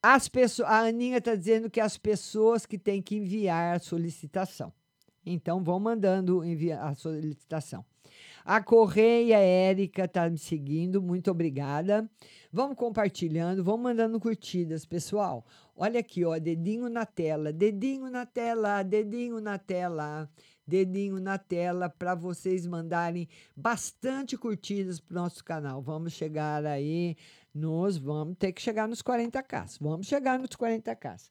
[0.00, 4.72] As pessoas, a Aninha está dizendo que as pessoas que têm que enviar a solicitação.
[5.24, 7.84] Então, vão mandando enviar a solicitação.
[8.44, 12.10] A Correia Érica está me seguindo, muito obrigada.
[12.52, 15.46] Vamos compartilhando, vamos mandando curtidas, pessoal.
[15.76, 20.28] Olha aqui, ó, dedinho na tela, dedinho na tela, dedinho na tela,
[20.66, 25.80] dedinho na tela para vocês mandarem bastante curtidas para o nosso canal.
[25.80, 27.16] Vamos chegar aí
[27.54, 29.78] nos, vamos ter que chegar nos 40k.
[29.80, 31.30] Vamos chegar nos 40k.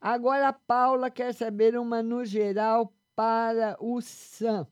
[0.00, 4.66] Agora a Paula quer saber uma no geral para o Sam.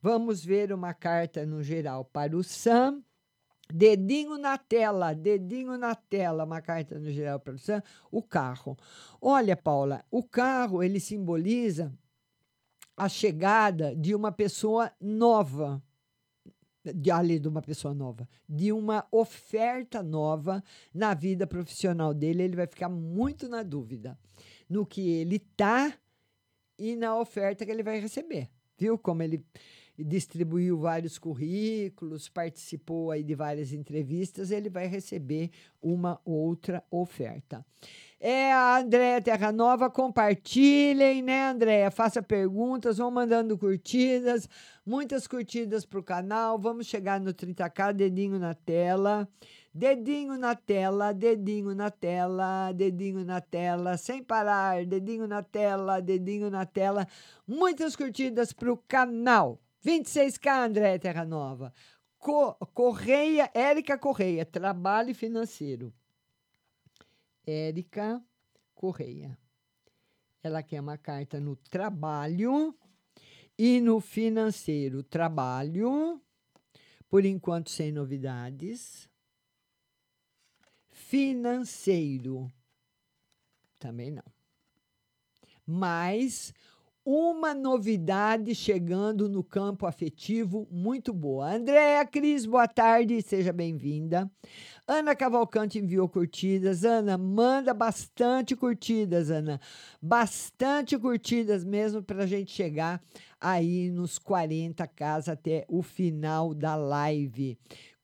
[0.00, 3.02] Vamos ver uma carta no geral para o Sam.
[3.68, 8.76] Dedinho na tela, dedinho na tela, uma carta no geral produção, o carro.
[9.20, 11.92] Olha, Paula, o carro ele simboliza
[12.96, 15.82] a chegada de uma pessoa nova,
[16.84, 20.62] de, ali de uma pessoa nova, de uma oferta nova
[20.94, 22.44] na vida profissional dele.
[22.44, 24.16] Ele vai ficar muito na dúvida
[24.68, 25.92] no que ele tá
[26.78, 28.48] e na oferta que ele vai receber.
[28.78, 29.44] Viu como ele
[29.98, 35.50] distribuiu vários currículos, participou aí de várias entrevistas, ele vai receber
[35.80, 37.64] uma outra oferta.
[38.18, 41.90] É a Andréia Terra Nova, compartilhem, né, Andréia?
[41.90, 44.48] Faça perguntas, vão mandando curtidas,
[44.84, 46.58] muitas curtidas para o canal.
[46.58, 49.28] Vamos chegar no 30k, dedinho na tela.
[49.76, 56.48] Dedinho na tela, dedinho na tela, dedinho na tela, sem parar, dedinho na tela, dedinho
[56.48, 57.06] na tela.
[57.46, 59.60] Muitas curtidas para o canal.
[59.84, 61.74] 26K, André Terra Nova.
[62.16, 65.92] Co Correia, Érica Correia, trabalho financeiro.
[67.46, 68.24] Érica
[68.74, 69.36] Correia.
[70.42, 72.74] Ela quer uma carta no trabalho
[73.58, 75.02] e no financeiro.
[75.02, 76.18] Trabalho,
[77.10, 79.05] por enquanto sem novidades.
[81.08, 82.52] Financeiro,
[83.78, 84.24] também não.
[85.64, 86.52] Mas
[87.04, 91.54] uma novidade chegando no campo afetivo muito boa.
[91.54, 94.28] Andréa Cris, boa tarde, seja bem-vinda.
[94.84, 96.84] Ana Cavalcante enviou curtidas.
[96.84, 99.60] Ana, manda bastante curtidas, Ana.
[100.02, 103.00] Bastante curtidas mesmo para a gente chegar
[103.40, 107.56] aí nos 40 casas até o final da live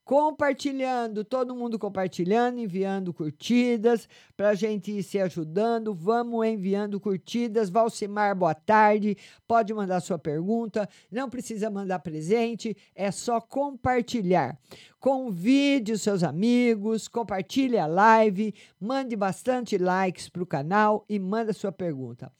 [0.03, 5.93] compartilhando, todo mundo compartilhando, enviando curtidas, para a gente ir se ajudando.
[5.93, 7.69] Vamos enviando curtidas.
[7.69, 9.17] Valcimar, boa tarde.
[9.47, 10.87] Pode mandar sua pergunta.
[11.11, 14.57] Não precisa mandar presente, é só compartilhar.
[14.99, 21.53] Convide os seus amigos, compartilhe a live, mande bastante likes para o canal e manda
[21.53, 22.31] sua pergunta.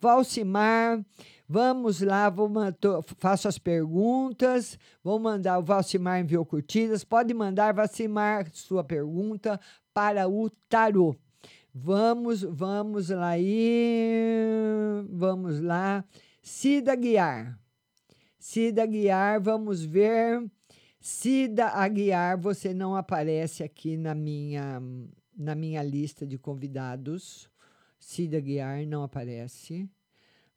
[0.00, 1.04] Valcimar.
[1.48, 4.78] Vamos lá, vou mandar, faço as perguntas.
[5.02, 7.04] Vou mandar, o Valcimar enviou curtidas.
[7.04, 9.60] Pode mandar, Valcimar, sua pergunta
[9.94, 11.14] para o tarô.
[11.72, 15.04] Vamos, vamos lá aí.
[15.08, 16.04] Vamos lá.
[16.42, 17.58] Cida Guiar.
[18.38, 20.44] Cida Guiar, vamos ver.
[21.00, 24.82] Cida Aguiar, você não aparece aqui na minha,
[25.36, 27.48] na minha lista de convidados.
[28.00, 29.88] Cida Guiar não aparece.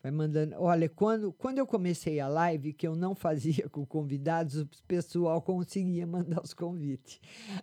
[0.02, 0.56] Vai mandando.
[0.58, 5.42] Olha, quando, quando eu comecei a live, que eu não fazia com convidados, o pessoal
[5.42, 7.20] conseguia mandar os convites.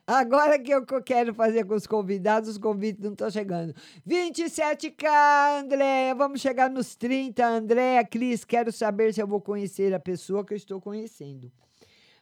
[0.06, 3.74] Agora que eu quero fazer com os convidados, os convites não estão chegando.
[4.06, 7.46] 27K, Andréia, vamos chegar nos 30.
[7.46, 11.50] Andréia, Cris, quero saber se eu vou conhecer a pessoa que eu estou conhecendo.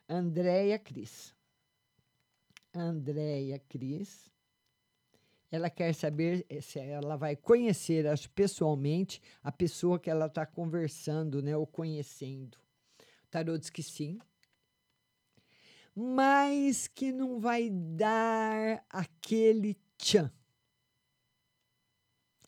[0.08, 1.34] Andréia Cris.
[2.72, 4.33] Andréia Cris.
[5.54, 11.40] Ela quer saber eh, se ela vai conhecer pessoalmente a pessoa que ela está conversando,
[11.40, 12.58] né, ou conhecendo.
[12.98, 14.18] O tarô diz que sim,
[15.94, 20.28] mas que não vai dar aquele tchan.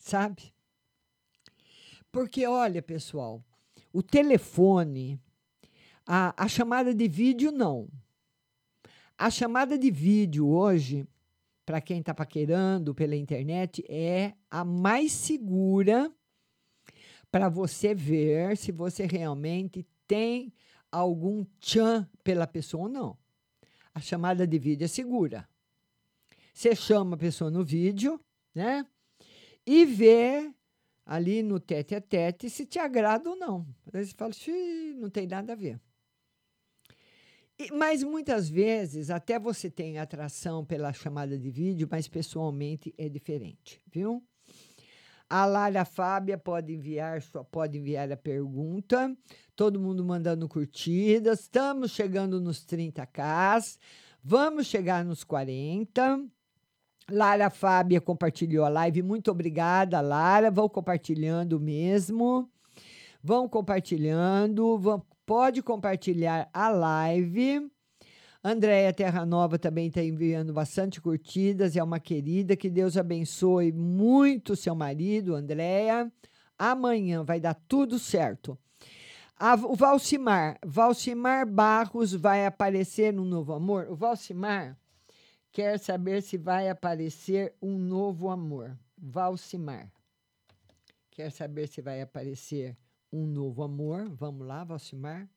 [0.01, 0.53] Sabe?
[2.11, 3.41] Porque, olha, pessoal,
[3.93, 5.21] o telefone,
[6.05, 7.89] a, a chamada de vídeo, não.
[9.17, 11.07] A chamada de vídeo hoje
[11.67, 16.11] para quem está paquerando pela internet, é a mais segura
[17.31, 20.53] para você ver se você realmente tem
[20.93, 23.19] algum tchan pela pessoa ou não.
[23.93, 25.49] A chamada de vídeo é segura.
[26.55, 28.21] Você chama a pessoa no vídeo,
[28.55, 28.87] né?
[29.67, 30.51] E vê
[31.05, 33.67] ali no tete a tete se te agrada ou não.
[33.93, 34.33] Aí você fala,
[34.97, 35.81] não tem nada a ver.
[37.73, 43.81] Mas muitas vezes até você tem atração pela chamada de vídeo, mas pessoalmente é diferente,
[43.91, 44.23] viu?
[45.29, 49.13] A Lara Fábia pode enviar, só pode enviar a pergunta.
[49.57, 51.41] Todo mundo mandando curtidas.
[51.41, 53.79] Estamos chegando nos 30k.
[54.23, 56.25] Vamos chegar nos 40.
[57.11, 59.03] Lara Fábia compartilhou a live.
[59.03, 60.49] Muito obrigada, Lara.
[60.49, 62.49] Vão compartilhando mesmo.
[63.21, 64.79] Vão compartilhando.
[64.79, 67.69] Vão, pode compartilhar a live.
[68.43, 72.57] Andréia Terra Nova também está enviando bastante curtidas, é uma querida.
[72.57, 76.11] Que Deus abençoe muito seu marido, Andréia.
[76.57, 78.57] Amanhã vai dar tudo certo.
[79.37, 83.89] A, o Valcimar, Valcimar Barros vai aparecer no Novo Amor.
[83.91, 84.79] O Valcimar
[85.57, 88.79] quer saber se vai aparecer um novo amor.
[88.95, 89.91] Valcimar
[91.11, 92.77] quer saber se vai aparecer
[93.13, 94.09] um novo amor.
[94.11, 95.29] Vamos lá, Valcimar.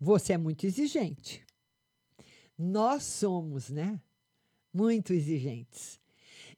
[0.00, 1.44] Você é muito exigente.
[2.58, 4.00] Nós somos, né?
[4.72, 6.00] Muito exigentes.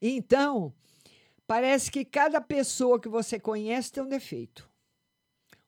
[0.01, 0.73] Então,
[1.45, 4.69] parece que cada pessoa que você conhece tem um defeito.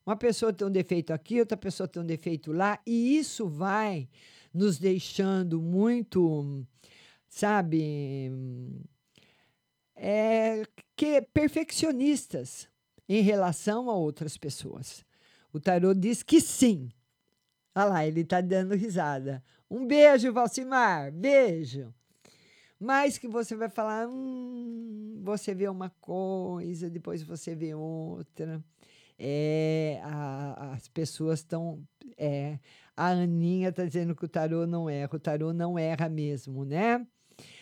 [0.04, 4.08] Uma pessoa tem um defeito aqui, outra pessoa tem um defeito lá, e isso vai
[4.54, 6.66] nos deixando muito,
[7.28, 8.32] sabe,
[9.94, 10.62] é,
[10.96, 12.68] que perfeccionistas
[13.08, 15.04] em relação a outras pessoas.
[15.52, 16.90] O tarô diz que sim.
[17.74, 19.42] Olha lá, ele está dando risada.
[19.70, 21.10] Um beijo, Valcimar.
[21.12, 21.92] Beijo.
[22.78, 28.62] Mas que você vai falar, hum, você vê uma coisa, depois você vê outra.
[29.18, 31.82] É, a- as pessoas estão.
[32.16, 32.58] É,
[32.96, 35.16] a Aninha está dizendo que o tarô não erra.
[35.16, 37.04] O tarô não erra mesmo, né?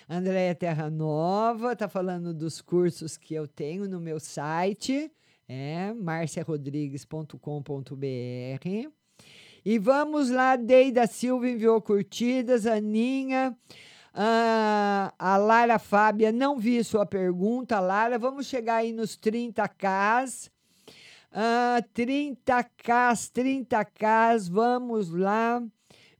[0.09, 5.11] Andréia Terra Nova está falando dos cursos que eu tenho no meu site,
[5.49, 8.91] é marciarodrigues.com.br.
[9.65, 13.57] E vamos lá, Deida Silva enviou curtidas, Aninha.
[14.15, 18.19] ah, a Lara Fábia, não vi sua pergunta, Lara.
[18.19, 20.51] Vamos chegar aí nos 30Ks.
[21.33, 25.63] Ah, 30Ks, 30Ks, vamos lá.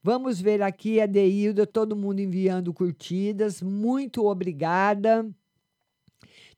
[0.03, 3.61] Vamos ver aqui a Deilda, todo mundo enviando curtidas.
[3.63, 5.29] Muito obrigada.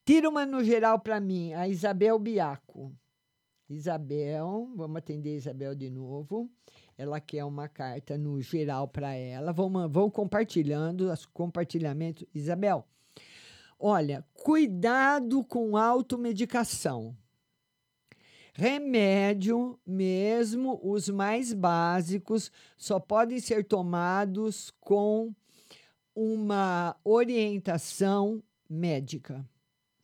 [0.08, 2.96] Tira uma no geral para mim, a Isabel Biaco.
[3.68, 6.50] Isabel, vamos atender a Isabel de novo.
[6.96, 9.52] Ela quer uma carta no geral para ela.
[9.52, 12.26] Vamos, vão compartilhando os compartilhamentos.
[12.34, 12.86] Isabel,
[13.78, 17.14] olha, cuidado com automedicação.
[18.54, 25.34] Remédio, mesmo os mais básicos, só podem ser tomados com
[26.14, 29.46] uma orientação médica,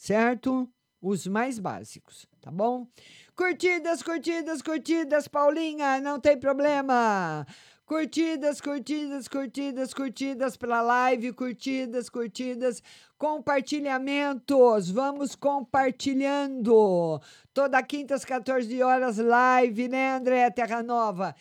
[0.04, 0.68] certo?
[1.00, 2.86] Os mais básicos, tá bom?
[3.34, 7.46] Curtidas, curtidas, curtidas, Paulinha, não tem problema.
[7.86, 12.82] Curtidas, curtidas, curtidas, curtidas pela live, curtidas, curtidas,
[13.18, 14.90] compartilhamentos.
[14.90, 17.20] Vamos compartilhando.
[17.52, 21.34] Toda quinta às 14 horas, live, né, André Terra Nova?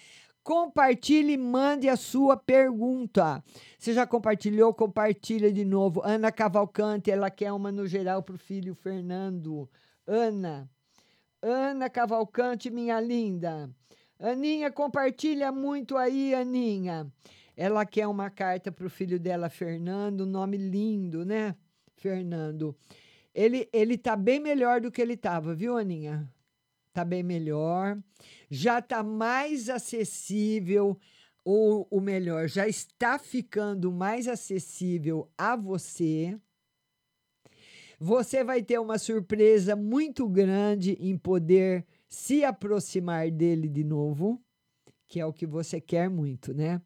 [0.44, 3.42] Compartilhe mande a sua pergunta.
[3.80, 4.74] Você já compartilhou?
[4.74, 6.02] Compartilha de novo.
[6.04, 9.70] Ana Cavalcante, ela quer uma no geral para o filho Fernando.
[10.06, 10.70] Ana,
[11.42, 13.70] Ana Cavalcante, minha linda.
[14.20, 17.08] Aninha, compartilha muito aí, Aninha.
[17.56, 21.56] Ela quer uma carta para o filho dela, Fernando, nome lindo, né?
[21.96, 22.76] Fernando.
[23.34, 26.30] Ele, ele tá bem melhor do que ele estava, viu, Aninha?
[26.94, 28.02] Tá bem melhor.
[28.50, 30.98] Já tá mais acessível,
[31.44, 36.40] ou o melhor, já está ficando mais acessível a você.
[38.00, 44.42] Você vai ter uma surpresa muito grande em poder se aproximar dele de novo,
[45.08, 46.82] que é o que você quer muito, né?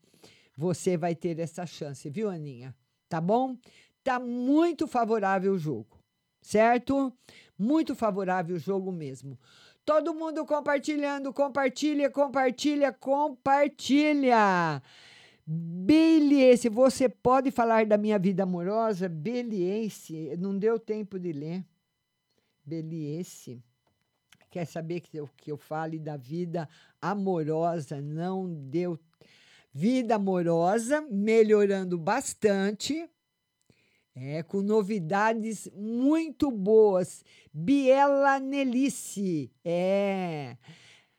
[0.55, 2.75] Você vai ter essa chance, viu, Aninha?
[3.09, 3.57] Tá bom?
[4.03, 5.99] Tá muito favorável o jogo,
[6.41, 7.13] certo?
[7.57, 9.39] Muito favorável o jogo mesmo.
[9.87, 14.83] Todo mundo compartilhando, compartilha, compartilha, compartilha.
[15.45, 19.07] Beliense, você pode falar da minha vida amorosa?
[19.07, 21.65] Beliense, não deu tempo de ler.
[22.65, 23.63] Beliense.
[24.51, 26.67] Quer saber que eu, que eu fale da vida
[27.01, 28.01] amorosa?
[28.01, 28.99] Não deu.
[29.73, 33.09] Vida amorosa, melhorando bastante.
[34.19, 37.23] É, com novidades muito boas.
[37.53, 39.51] Biela Nelice.
[39.63, 40.57] É.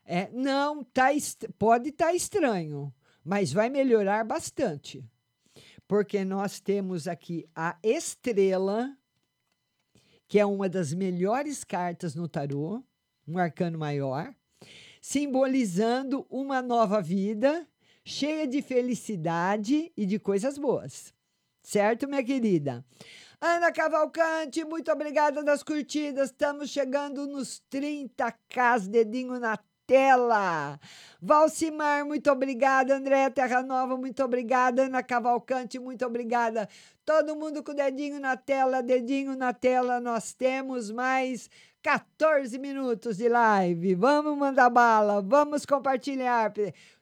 [0.05, 1.11] é não, tá,
[1.57, 2.93] pode estar estranho,
[3.25, 5.05] mas vai melhorar bastante.
[5.87, 8.93] Porque nós temos aqui a estrela,
[10.27, 12.83] que é uma das melhores cartas no tarô,
[13.29, 14.35] um arcano maior,
[15.01, 17.65] simbolizando uma nova vida,
[18.05, 21.17] cheia de felicidade e de coisas boas.
[21.69, 22.83] Certo, minha querida?
[23.39, 26.31] Ana Cavalcante, muito obrigada das curtidas.
[26.31, 30.81] Estamos chegando nos 30k, dedinho na tela.
[31.21, 32.97] Valcimar, muito obrigada.
[32.97, 34.85] Andréa Terra Nova, muito obrigada.
[34.85, 36.67] Ana Cavalcante, muito obrigada.
[37.05, 40.01] Todo mundo com o dedinho na tela, dedinho na tela.
[40.01, 41.51] Nós temos mais
[41.83, 43.95] 14 minutos de live.
[43.95, 46.51] Vamos mandar bala, vamos compartilhar.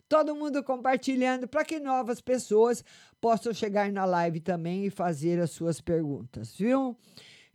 [0.09, 2.85] Todo mundo compartilhando para que novas pessoas
[3.21, 6.97] possam chegar na live também e fazer as suas perguntas, viu?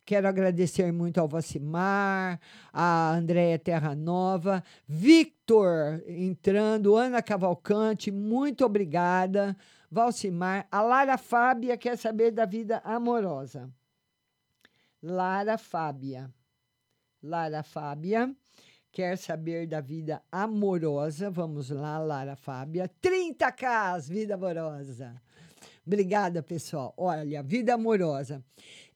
[0.03, 2.39] Quero agradecer muito ao Vacimar,
[2.73, 9.55] a Andréia Terra Nova, Victor entrando, Ana Cavalcante, muito obrigada.
[9.89, 13.69] Valcimar, a Lara Fábia quer saber da vida amorosa.
[15.01, 16.29] Lara Fábia.
[17.21, 18.35] Lara Fábia
[18.91, 21.29] quer saber da vida amorosa.
[21.31, 22.89] Vamos lá, Lara Fábia.
[23.01, 25.21] 30K, vida amorosa.
[25.85, 26.93] Obrigada, pessoal.
[26.97, 28.43] Olha, vida amorosa.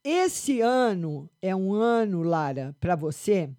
[0.03, 3.49] Esse ano é um ano, Lara, para você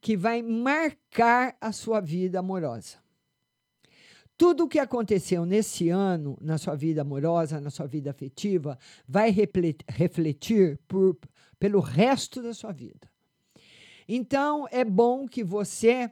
[0.00, 2.98] que vai marcar a sua vida amorosa.
[4.36, 9.30] Tudo o que aconteceu nesse ano na sua vida amorosa, na sua vida afetiva, vai
[9.30, 11.16] refle- refletir por,
[11.60, 13.11] pelo resto da sua vida.
[14.14, 16.10] Então, é bom que você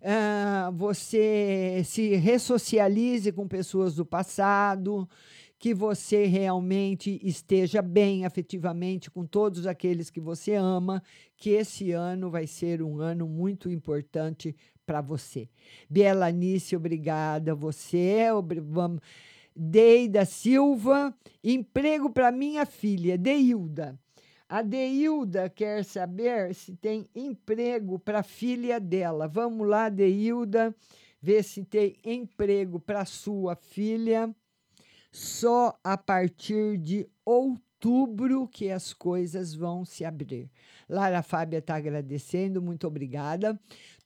[0.00, 5.08] ah, você se ressocialize com pessoas do passado,
[5.58, 11.02] que você realmente esteja bem afetivamente com todos aqueles que você ama,
[11.36, 14.54] que esse ano vai ser um ano muito importante
[14.86, 15.48] para você.
[15.88, 17.52] Bielanice, obrigada.
[17.52, 18.26] Você,
[18.62, 19.00] vamos.
[19.56, 23.98] Deida Silva, emprego para minha filha, Deilda.
[24.50, 29.28] A Deilda quer saber se tem emprego para a filha dela.
[29.28, 30.74] Vamos lá, Deilda,
[31.22, 34.34] ver se tem emprego para sua filha.
[35.12, 40.50] Só a partir de outubro que as coisas vão se abrir.
[40.88, 43.56] Lara Fábia está agradecendo, muito obrigada.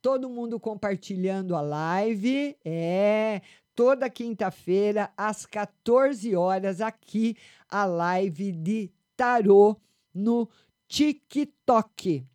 [0.03, 2.55] Todo mundo compartilhando a live.
[2.62, 3.40] É,
[3.74, 7.34] toda quinta-feira, às 14 horas, aqui,
[7.66, 9.80] a live de tarô
[10.14, 10.48] no
[10.88, 12.26] TikTok.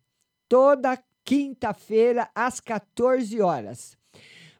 [0.48, 3.96] Toda quinta-feira, às 14 horas.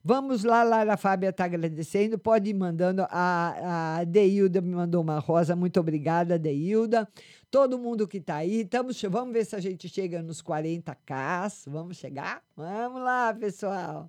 [0.02, 2.18] Vamos lá, Lara Fábia está agradecendo.
[2.18, 3.06] Pode ir mandando.
[3.10, 5.54] A, a Deilda me mandou uma rosa.
[5.54, 7.06] Muito obrigada, Deilda.
[7.50, 8.64] Todo mundo que está aí.
[8.64, 11.64] Tamo, vamos ver se a gente chega nos 40k.
[11.66, 12.42] Vamos chegar?
[12.56, 14.08] Vamos lá, pessoal.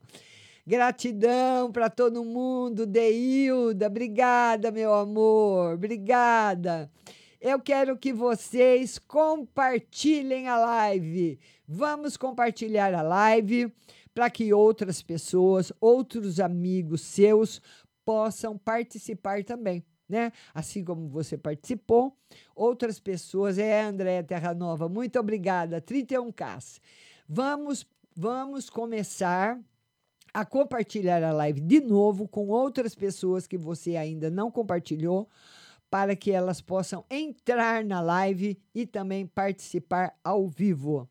[0.66, 2.86] Gratidão para todo mundo.
[2.86, 5.74] Deilda, obrigada, meu amor.
[5.74, 6.90] Obrigada.
[7.42, 11.40] Eu quero que vocês compartilhem a live.
[11.68, 13.74] Vamos compartilhar a live
[14.14, 17.60] para que outras pessoas, outros amigos seus
[18.06, 20.32] possam participar também, né?
[20.54, 22.16] Assim como você participou,
[22.56, 23.58] outras pessoas.
[23.58, 25.82] É, Andréia Terra Nova, muito obrigada.
[25.82, 26.80] 31K.
[27.28, 29.60] Vamos, vamos começar
[30.32, 35.28] a compartilhar a live de novo com outras pessoas que você ainda não compartilhou,
[35.92, 41.08] para que elas possam entrar na live e também participar ao vivo.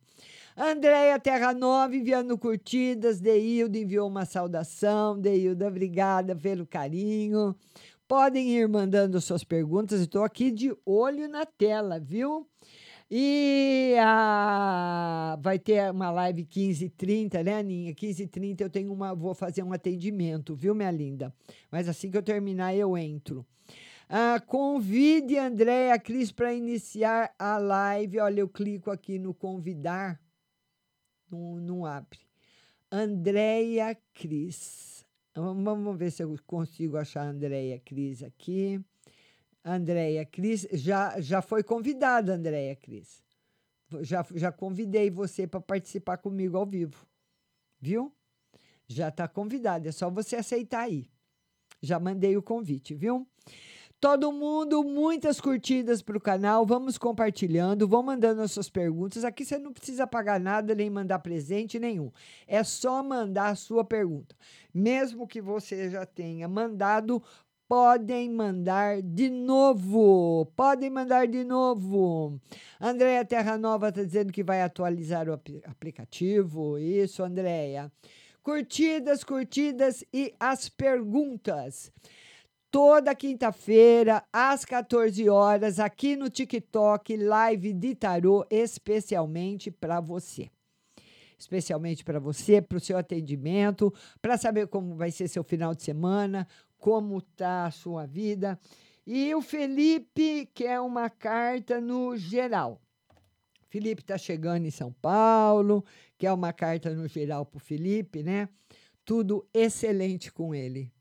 [0.56, 7.54] Andréia Terra Nova enviando curtidas, Deilda enviou uma saudação, Deilda, obrigada pelo carinho.
[8.08, 12.48] Podem ir mandando suas perguntas, estou aqui de olho na tela, viu?
[13.10, 17.92] E a, vai ter uma live 15h30, né, Aninha?
[17.92, 21.34] 15h30 eu tenho uma, vou fazer um atendimento, viu, minha linda?
[21.70, 23.44] Mas assim que eu terminar, eu entro.
[24.12, 28.18] Ah, convide Andréia Cris para iniciar a live.
[28.18, 30.20] Olha, eu clico aqui no convidar,
[31.30, 32.18] não, não abre.
[32.90, 35.06] Andréia Cris.
[35.32, 38.84] Vamos ver se eu consigo achar a Andréia Cris aqui.
[39.64, 43.22] Andréia Cris, já, já foi convidada, Andréia Cris.
[44.00, 47.06] Já, já convidei você para participar comigo ao vivo.
[47.80, 48.12] Viu?
[48.88, 51.08] Já está convidada, é só você aceitar aí.
[51.80, 53.24] Já mandei o convite, viu?
[54.00, 56.64] Todo mundo, muitas curtidas para o canal.
[56.64, 59.26] Vamos compartilhando, vão mandando as suas perguntas.
[59.26, 62.10] Aqui você não precisa pagar nada, nem mandar presente nenhum.
[62.46, 64.34] É só mandar a sua pergunta.
[64.72, 67.22] Mesmo que você já tenha mandado,
[67.68, 70.46] podem mandar de novo.
[70.56, 72.40] Podem mandar de novo.
[72.80, 76.78] Andréia Terra Nova está dizendo que vai atualizar o apli- aplicativo.
[76.78, 77.92] Isso, Andréia.
[78.42, 81.92] Curtidas, curtidas e as perguntas
[82.70, 90.48] toda quinta-feira, às 14 horas, aqui no TikTok, live de tarô, especialmente para você.
[91.36, 93.92] Especialmente para você, para o seu atendimento,
[94.22, 96.46] para saber como vai ser seu final de semana,
[96.78, 98.58] como tá a sua vida.
[99.06, 102.80] E o Felipe quer uma carta no geral.
[103.68, 105.84] Felipe está chegando em São Paulo,
[106.18, 108.48] quer uma carta no geral para o Felipe, né?
[109.04, 110.92] Tudo excelente com ele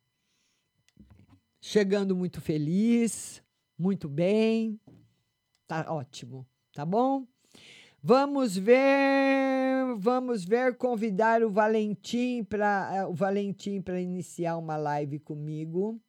[1.61, 3.41] chegando muito feliz,
[3.77, 4.79] muito bem.
[5.67, 7.27] Tá ótimo, tá bom?
[8.01, 15.99] Vamos ver, vamos ver convidar o Valentim para o Valentim para iniciar uma live comigo.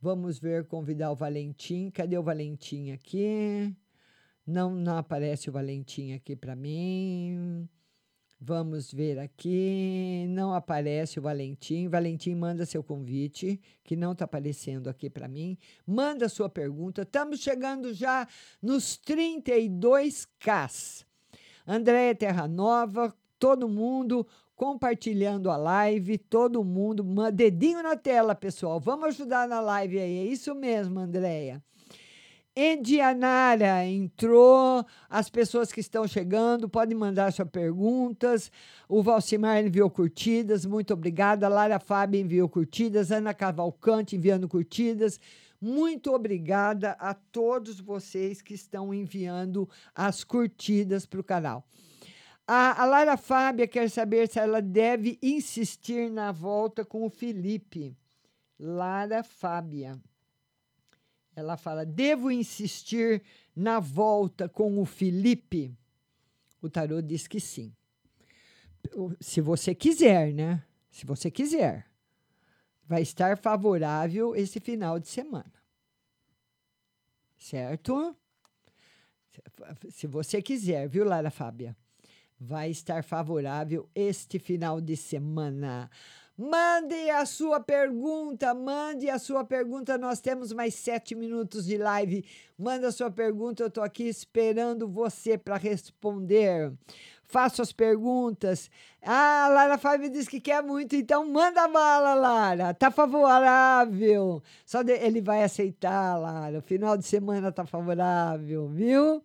[0.00, 1.90] Vamos ver convidar o Valentim.
[1.90, 3.74] Cadê o Valentim aqui?
[4.46, 7.66] Não, não aparece o Valentim aqui para mim.
[8.46, 10.26] Vamos ver aqui.
[10.28, 11.88] Não aparece o Valentim.
[11.88, 15.56] Valentim, manda seu convite, que não está aparecendo aqui para mim.
[15.86, 17.00] Manda sua pergunta.
[17.02, 18.28] Estamos chegando já
[18.60, 21.06] nos 32Ks.
[21.66, 28.78] Andréia Terra Nova, todo mundo compartilhando a live, todo mundo, dedinho na tela, pessoal.
[28.78, 30.18] Vamos ajudar na live aí.
[30.18, 31.64] É isso mesmo, Andréia.
[32.56, 38.48] Edianara entrou, as pessoas que estão chegando podem mandar suas perguntas.
[38.88, 41.48] O Valcimar enviou curtidas, muito obrigada.
[41.48, 45.18] Lara Fábio enviou curtidas, Ana Cavalcante enviando curtidas.
[45.60, 51.66] Muito obrigada a todos vocês que estão enviando as curtidas para o canal.
[52.46, 57.96] A, a Lara Fábia quer saber se ela deve insistir na volta com o Felipe.
[58.60, 59.98] Lara Fábia.
[61.36, 63.22] Ela fala: devo insistir
[63.54, 65.76] na volta com o Felipe?
[66.62, 67.74] O tarô diz que sim.
[69.20, 70.62] Se você quiser, né?
[70.90, 71.86] Se você quiser,
[72.86, 75.52] vai estar favorável esse final de semana.
[77.38, 78.16] Certo?
[79.90, 81.76] Se você quiser, viu, Lara Fábia?
[82.38, 85.90] Vai estar favorável este final de semana.
[86.36, 89.96] Mande a sua pergunta, mande a sua pergunta.
[89.96, 92.24] Nós temos mais sete minutos de live.
[92.58, 96.72] Manda a sua pergunta, eu estou aqui esperando você para responder.
[97.22, 98.68] Faça as perguntas.
[99.00, 102.74] Ah, a Lara Fábio disse que quer muito, então manda bala, Lara.
[102.74, 104.42] Tá favorável.
[104.66, 106.58] Só de- ele vai aceitar, Lara.
[106.58, 109.22] O final de semana tá favorável, viu?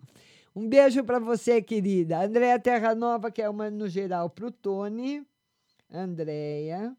[0.55, 2.23] Um beijo para você, querida.
[2.23, 5.25] Andréia Terra Nova, que é uma no geral para o Tony.
[5.91, 6.95] Andréia.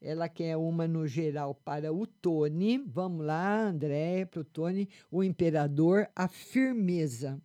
[0.00, 2.78] Ela quer uma no geral para o Tony.
[2.78, 4.88] Vamos lá, Andréia, para o Tony.
[5.10, 7.40] O imperador, a firmeza,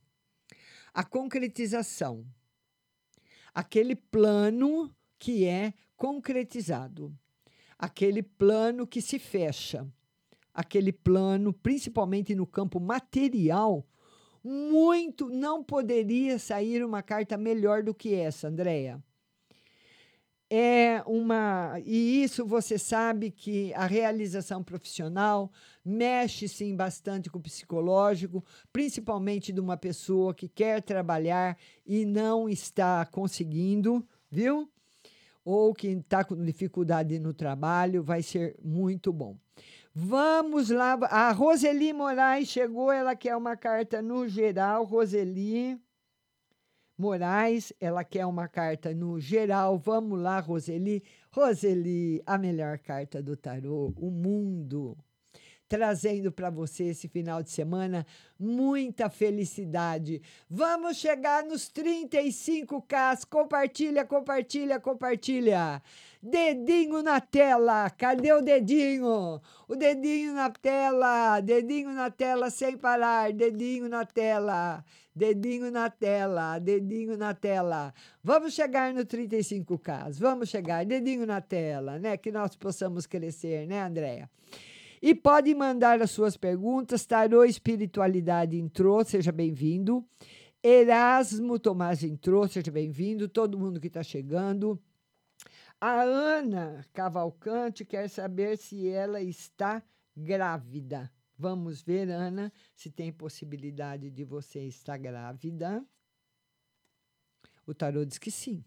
[0.93, 2.25] a concretização.
[3.53, 7.13] Aquele plano que é concretizado.
[7.77, 9.87] Aquele plano que se fecha.
[10.53, 13.87] Aquele plano, principalmente no campo material,
[14.43, 19.01] muito não poderia sair uma carta melhor do que essa, Andréia
[20.49, 21.79] é uma.
[21.85, 25.51] E isso você sabe que a realização profissional
[25.85, 28.43] mexe sim bastante com o psicológico,
[28.73, 34.69] principalmente de uma pessoa que quer trabalhar e não está conseguindo, viu?
[35.45, 39.37] Ou que está com dificuldade no trabalho, vai ser muito bom.
[39.93, 45.79] Vamos lá, a Roseli Moraes chegou, ela quer uma carta no geral, Roseli.
[46.99, 49.77] Moraes, ela quer uma carta no geral.
[49.77, 51.01] Vamos lá, Roseli.
[51.31, 54.97] Roseli, a melhor carta do tarô, o mundo.
[55.69, 58.03] Trazendo para você esse final de semana
[58.39, 60.19] muita felicidade.
[60.49, 63.27] Vamos chegar nos 35K.
[63.29, 65.79] Compartilha, compartilha, compartilha.
[66.21, 67.87] Dedinho na tela.
[67.91, 69.39] Cadê o dedinho?
[69.67, 71.39] O dedinho na tela.
[71.39, 73.31] Dedinho na tela sem parar.
[73.31, 74.83] Dedinho na tela.
[75.15, 77.93] Dedinho na tela, dedinho na tela.
[78.23, 82.15] Vamos chegar no 35K, vamos chegar, dedinho na tela, né?
[82.15, 84.29] Que nós possamos crescer, né, Andréia?
[85.01, 87.05] E pode mandar as suas perguntas.
[87.05, 90.05] Tarô Espiritualidade entrou, seja bem-vindo.
[90.61, 93.29] Erasmo Tomás entrou, seja bem-vindo.
[93.29, 94.81] Todo mundo que está chegando.
[95.79, 99.81] A Ana Cavalcante quer saber se ela está
[100.15, 101.09] grávida.
[101.37, 105.85] Vamos ver, Ana, se tem possibilidade de você estar grávida.
[107.65, 108.65] O tarô diz que sim.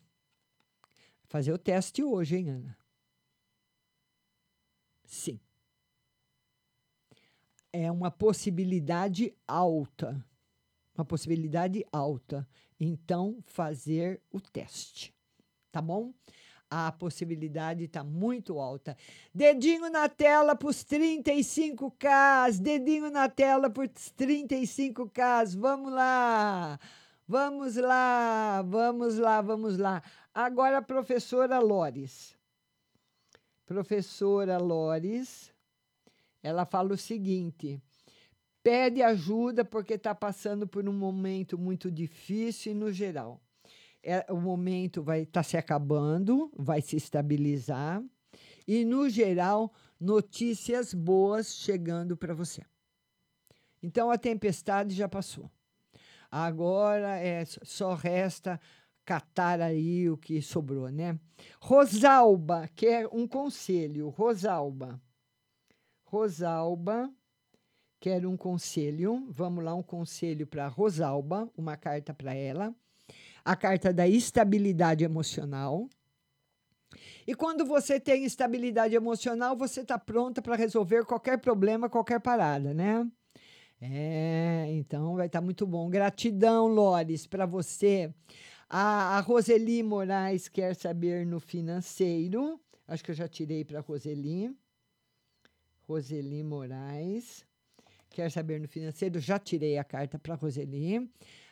[1.24, 2.78] Fazer o teste hoje, hein, Ana?
[5.04, 5.38] Sim.
[7.72, 10.24] É uma possibilidade alta.
[10.94, 12.46] Uma possibilidade alta.
[12.78, 15.14] Então, fazer o teste.
[15.70, 16.12] Tá bom?
[16.68, 18.96] A possibilidade está muito alta.
[19.34, 22.58] Dedinho na tela para os 35K.
[22.58, 25.56] Dedinho na tela para os 35K.
[25.58, 26.80] Vamos lá.
[27.28, 28.62] Vamos lá.
[28.62, 29.40] Vamos lá.
[29.42, 30.02] Vamos lá.
[30.34, 32.34] Agora, professora Lores.
[33.66, 35.51] Professora Lores.
[36.42, 37.80] Ela fala o seguinte:
[38.62, 43.40] pede ajuda porque está passando por um momento muito difícil e no geral
[44.02, 48.02] é, o momento vai estar tá se acabando, vai se estabilizar
[48.66, 52.62] e, no geral, notícias boas chegando para você.
[53.82, 55.50] Então, a tempestade já passou.
[56.30, 58.60] Agora é, só resta
[59.04, 61.18] catar aí o que sobrou, né?
[61.60, 64.08] Rosalba quer um conselho.
[64.08, 65.00] Rosalba.
[66.12, 67.10] Rosalba
[67.98, 69.26] quer um conselho.
[69.30, 72.74] Vamos lá, um conselho para Rosalba, uma carta para ela
[73.44, 75.88] a carta da estabilidade emocional.
[77.26, 82.74] E quando você tem estabilidade emocional, você está pronta para resolver qualquer problema, qualquer parada,
[82.74, 83.06] né?
[83.80, 85.88] É, então vai estar tá muito bom.
[85.88, 88.12] Gratidão, Lores, para você.
[88.68, 92.60] A, a Roseli Moraes quer saber no financeiro.
[92.86, 94.54] Acho que eu já tirei para Roseli.
[95.92, 97.44] Roseli Moraes
[98.08, 99.20] quer saber no financeiro.
[99.20, 101.10] Já tirei a carta para Roseli.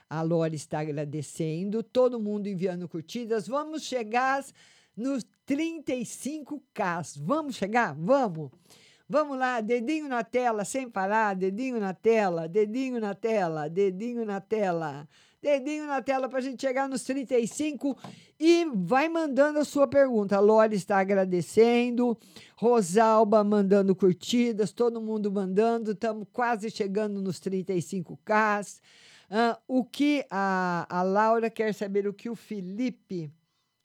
[0.08, 1.82] A Lore está agradecendo.
[1.82, 3.46] Todo mundo enviando curtidas.
[3.46, 4.42] Vamos chegar
[4.96, 7.20] nos 35K.
[7.20, 7.94] Vamos chegar?
[7.94, 8.50] Vamos.
[9.08, 14.40] Vamos lá, dedinho na tela, sem parar, dedinho na tela, dedinho na tela, dedinho na
[14.40, 15.08] tela,
[15.42, 17.96] dedinho na tela para a gente chegar nos 35
[18.38, 20.36] e vai mandando a sua pergunta.
[20.36, 22.18] A Lore está agradecendo,
[22.56, 28.80] Rosalba mandando curtidas, todo mundo mandando, estamos quase chegando nos 35K.
[29.30, 33.32] Ah, o que a, a Laura quer saber o que o Felipe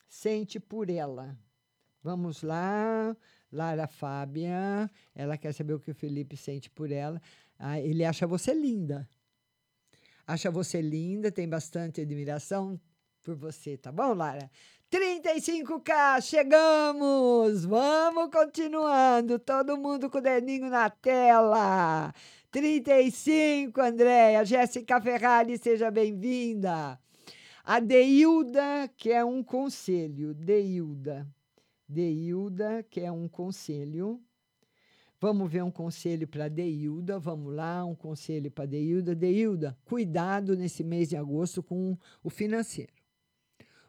[0.09, 1.37] sente por ela.
[2.01, 3.15] Vamos lá.
[3.51, 7.21] Lara Fábia, ela quer saber o que o Felipe sente por ela.
[7.57, 9.07] Ah, ele acha você linda.
[10.27, 12.79] Acha você linda, tem bastante admiração
[13.23, 14.49] por você, tá bom, Lara?
[14.91, 17.65] 35K, chegamos!
[17.65, 22.11] Vamos continuando, todo mundo com o dedinho na tela.
[22.49, 24.45] 35, Andréia.
[24.45, 26.99] Jéssica Ferrari, seja bem-vinda.
[27.63, 30.33] A Deilda, que é um conselho.
[30.33, 31.27] Deilda.
[31.87, 34.19] Deilda, que é um conselho.
[35.19, 37.17] Vamos ver um conselho para Deilda.
[37.17, 39.15] Vamos lá, um conselho para Deilda.
[39.15, 42.93] Deilda, cuidado nesse mês de agosto com o financeiro.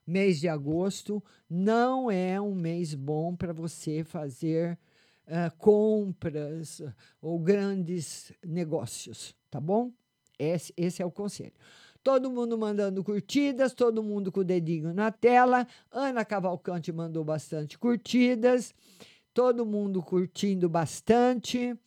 [0.06, 4.78] Mês de agosto não é um mês bom para você fazer
[5.26, 6.80] uh, compras
[7.20, 9.92] ou grandes negócios, tá bom?
[10.38, 11.54] Esse, esse é o conselho.
[12.04, 15.66] Todo mundo mandando curtidas, todo mundo com o dedinho na tela.
[15.90, 18.72] Ana Cavalcante mandou bastante curtidas.
[19.36, 21.78] Todo mundo curtindo bastante.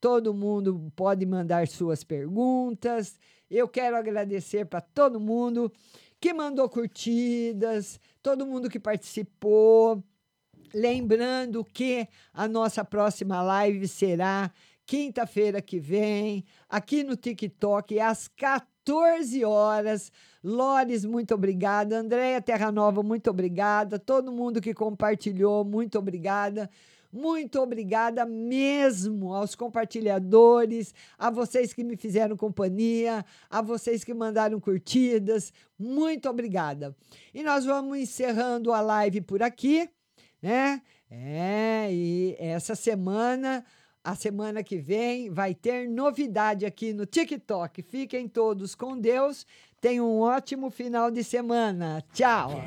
[0.00, 3.16] Todo mundo pode mandar suas perguntas.
[3.48, 5.72] Eu quero agradecer para todo mundo
[6.20, 10.02] que mandou curtidas, todo mundo que participou.
[10.74, 14.52] Lembrando que a nossa próxima live será
[14.84, 20.12] quinta-feira que vem, aqui no TikTok, às 14 14 horas.
[20.44, 21.98] Lores, muito obrigada.
[21.98, 23.98] Andréia Terra Nova, muito obrigada.
[23.98, 26.70] Todo mundo que compartilhou, muito obrigada.
[27.16, 34.60] Muito obrigada mesmo aos compartilhadores, a vocês que me fizeram companhia, a vocês que mandaram
[34.60, 35.50] curtidas.
[35.78, 36.94] Muito obrigada.
[37.32, 39.88] E nós vamos encerrando a live por aqui,
[40.42, 40.82] né?
[41.10, 43.64] É, e essa semana
[44.06, 47.82] a semana que vem vai ter novidade aqui no TikTok.
[47.82, 49.44] Fiquem todos com Deus.
[49.80, 52.02] Tenham um ótimo final de semana.
[52.12, 52.62] Tchau.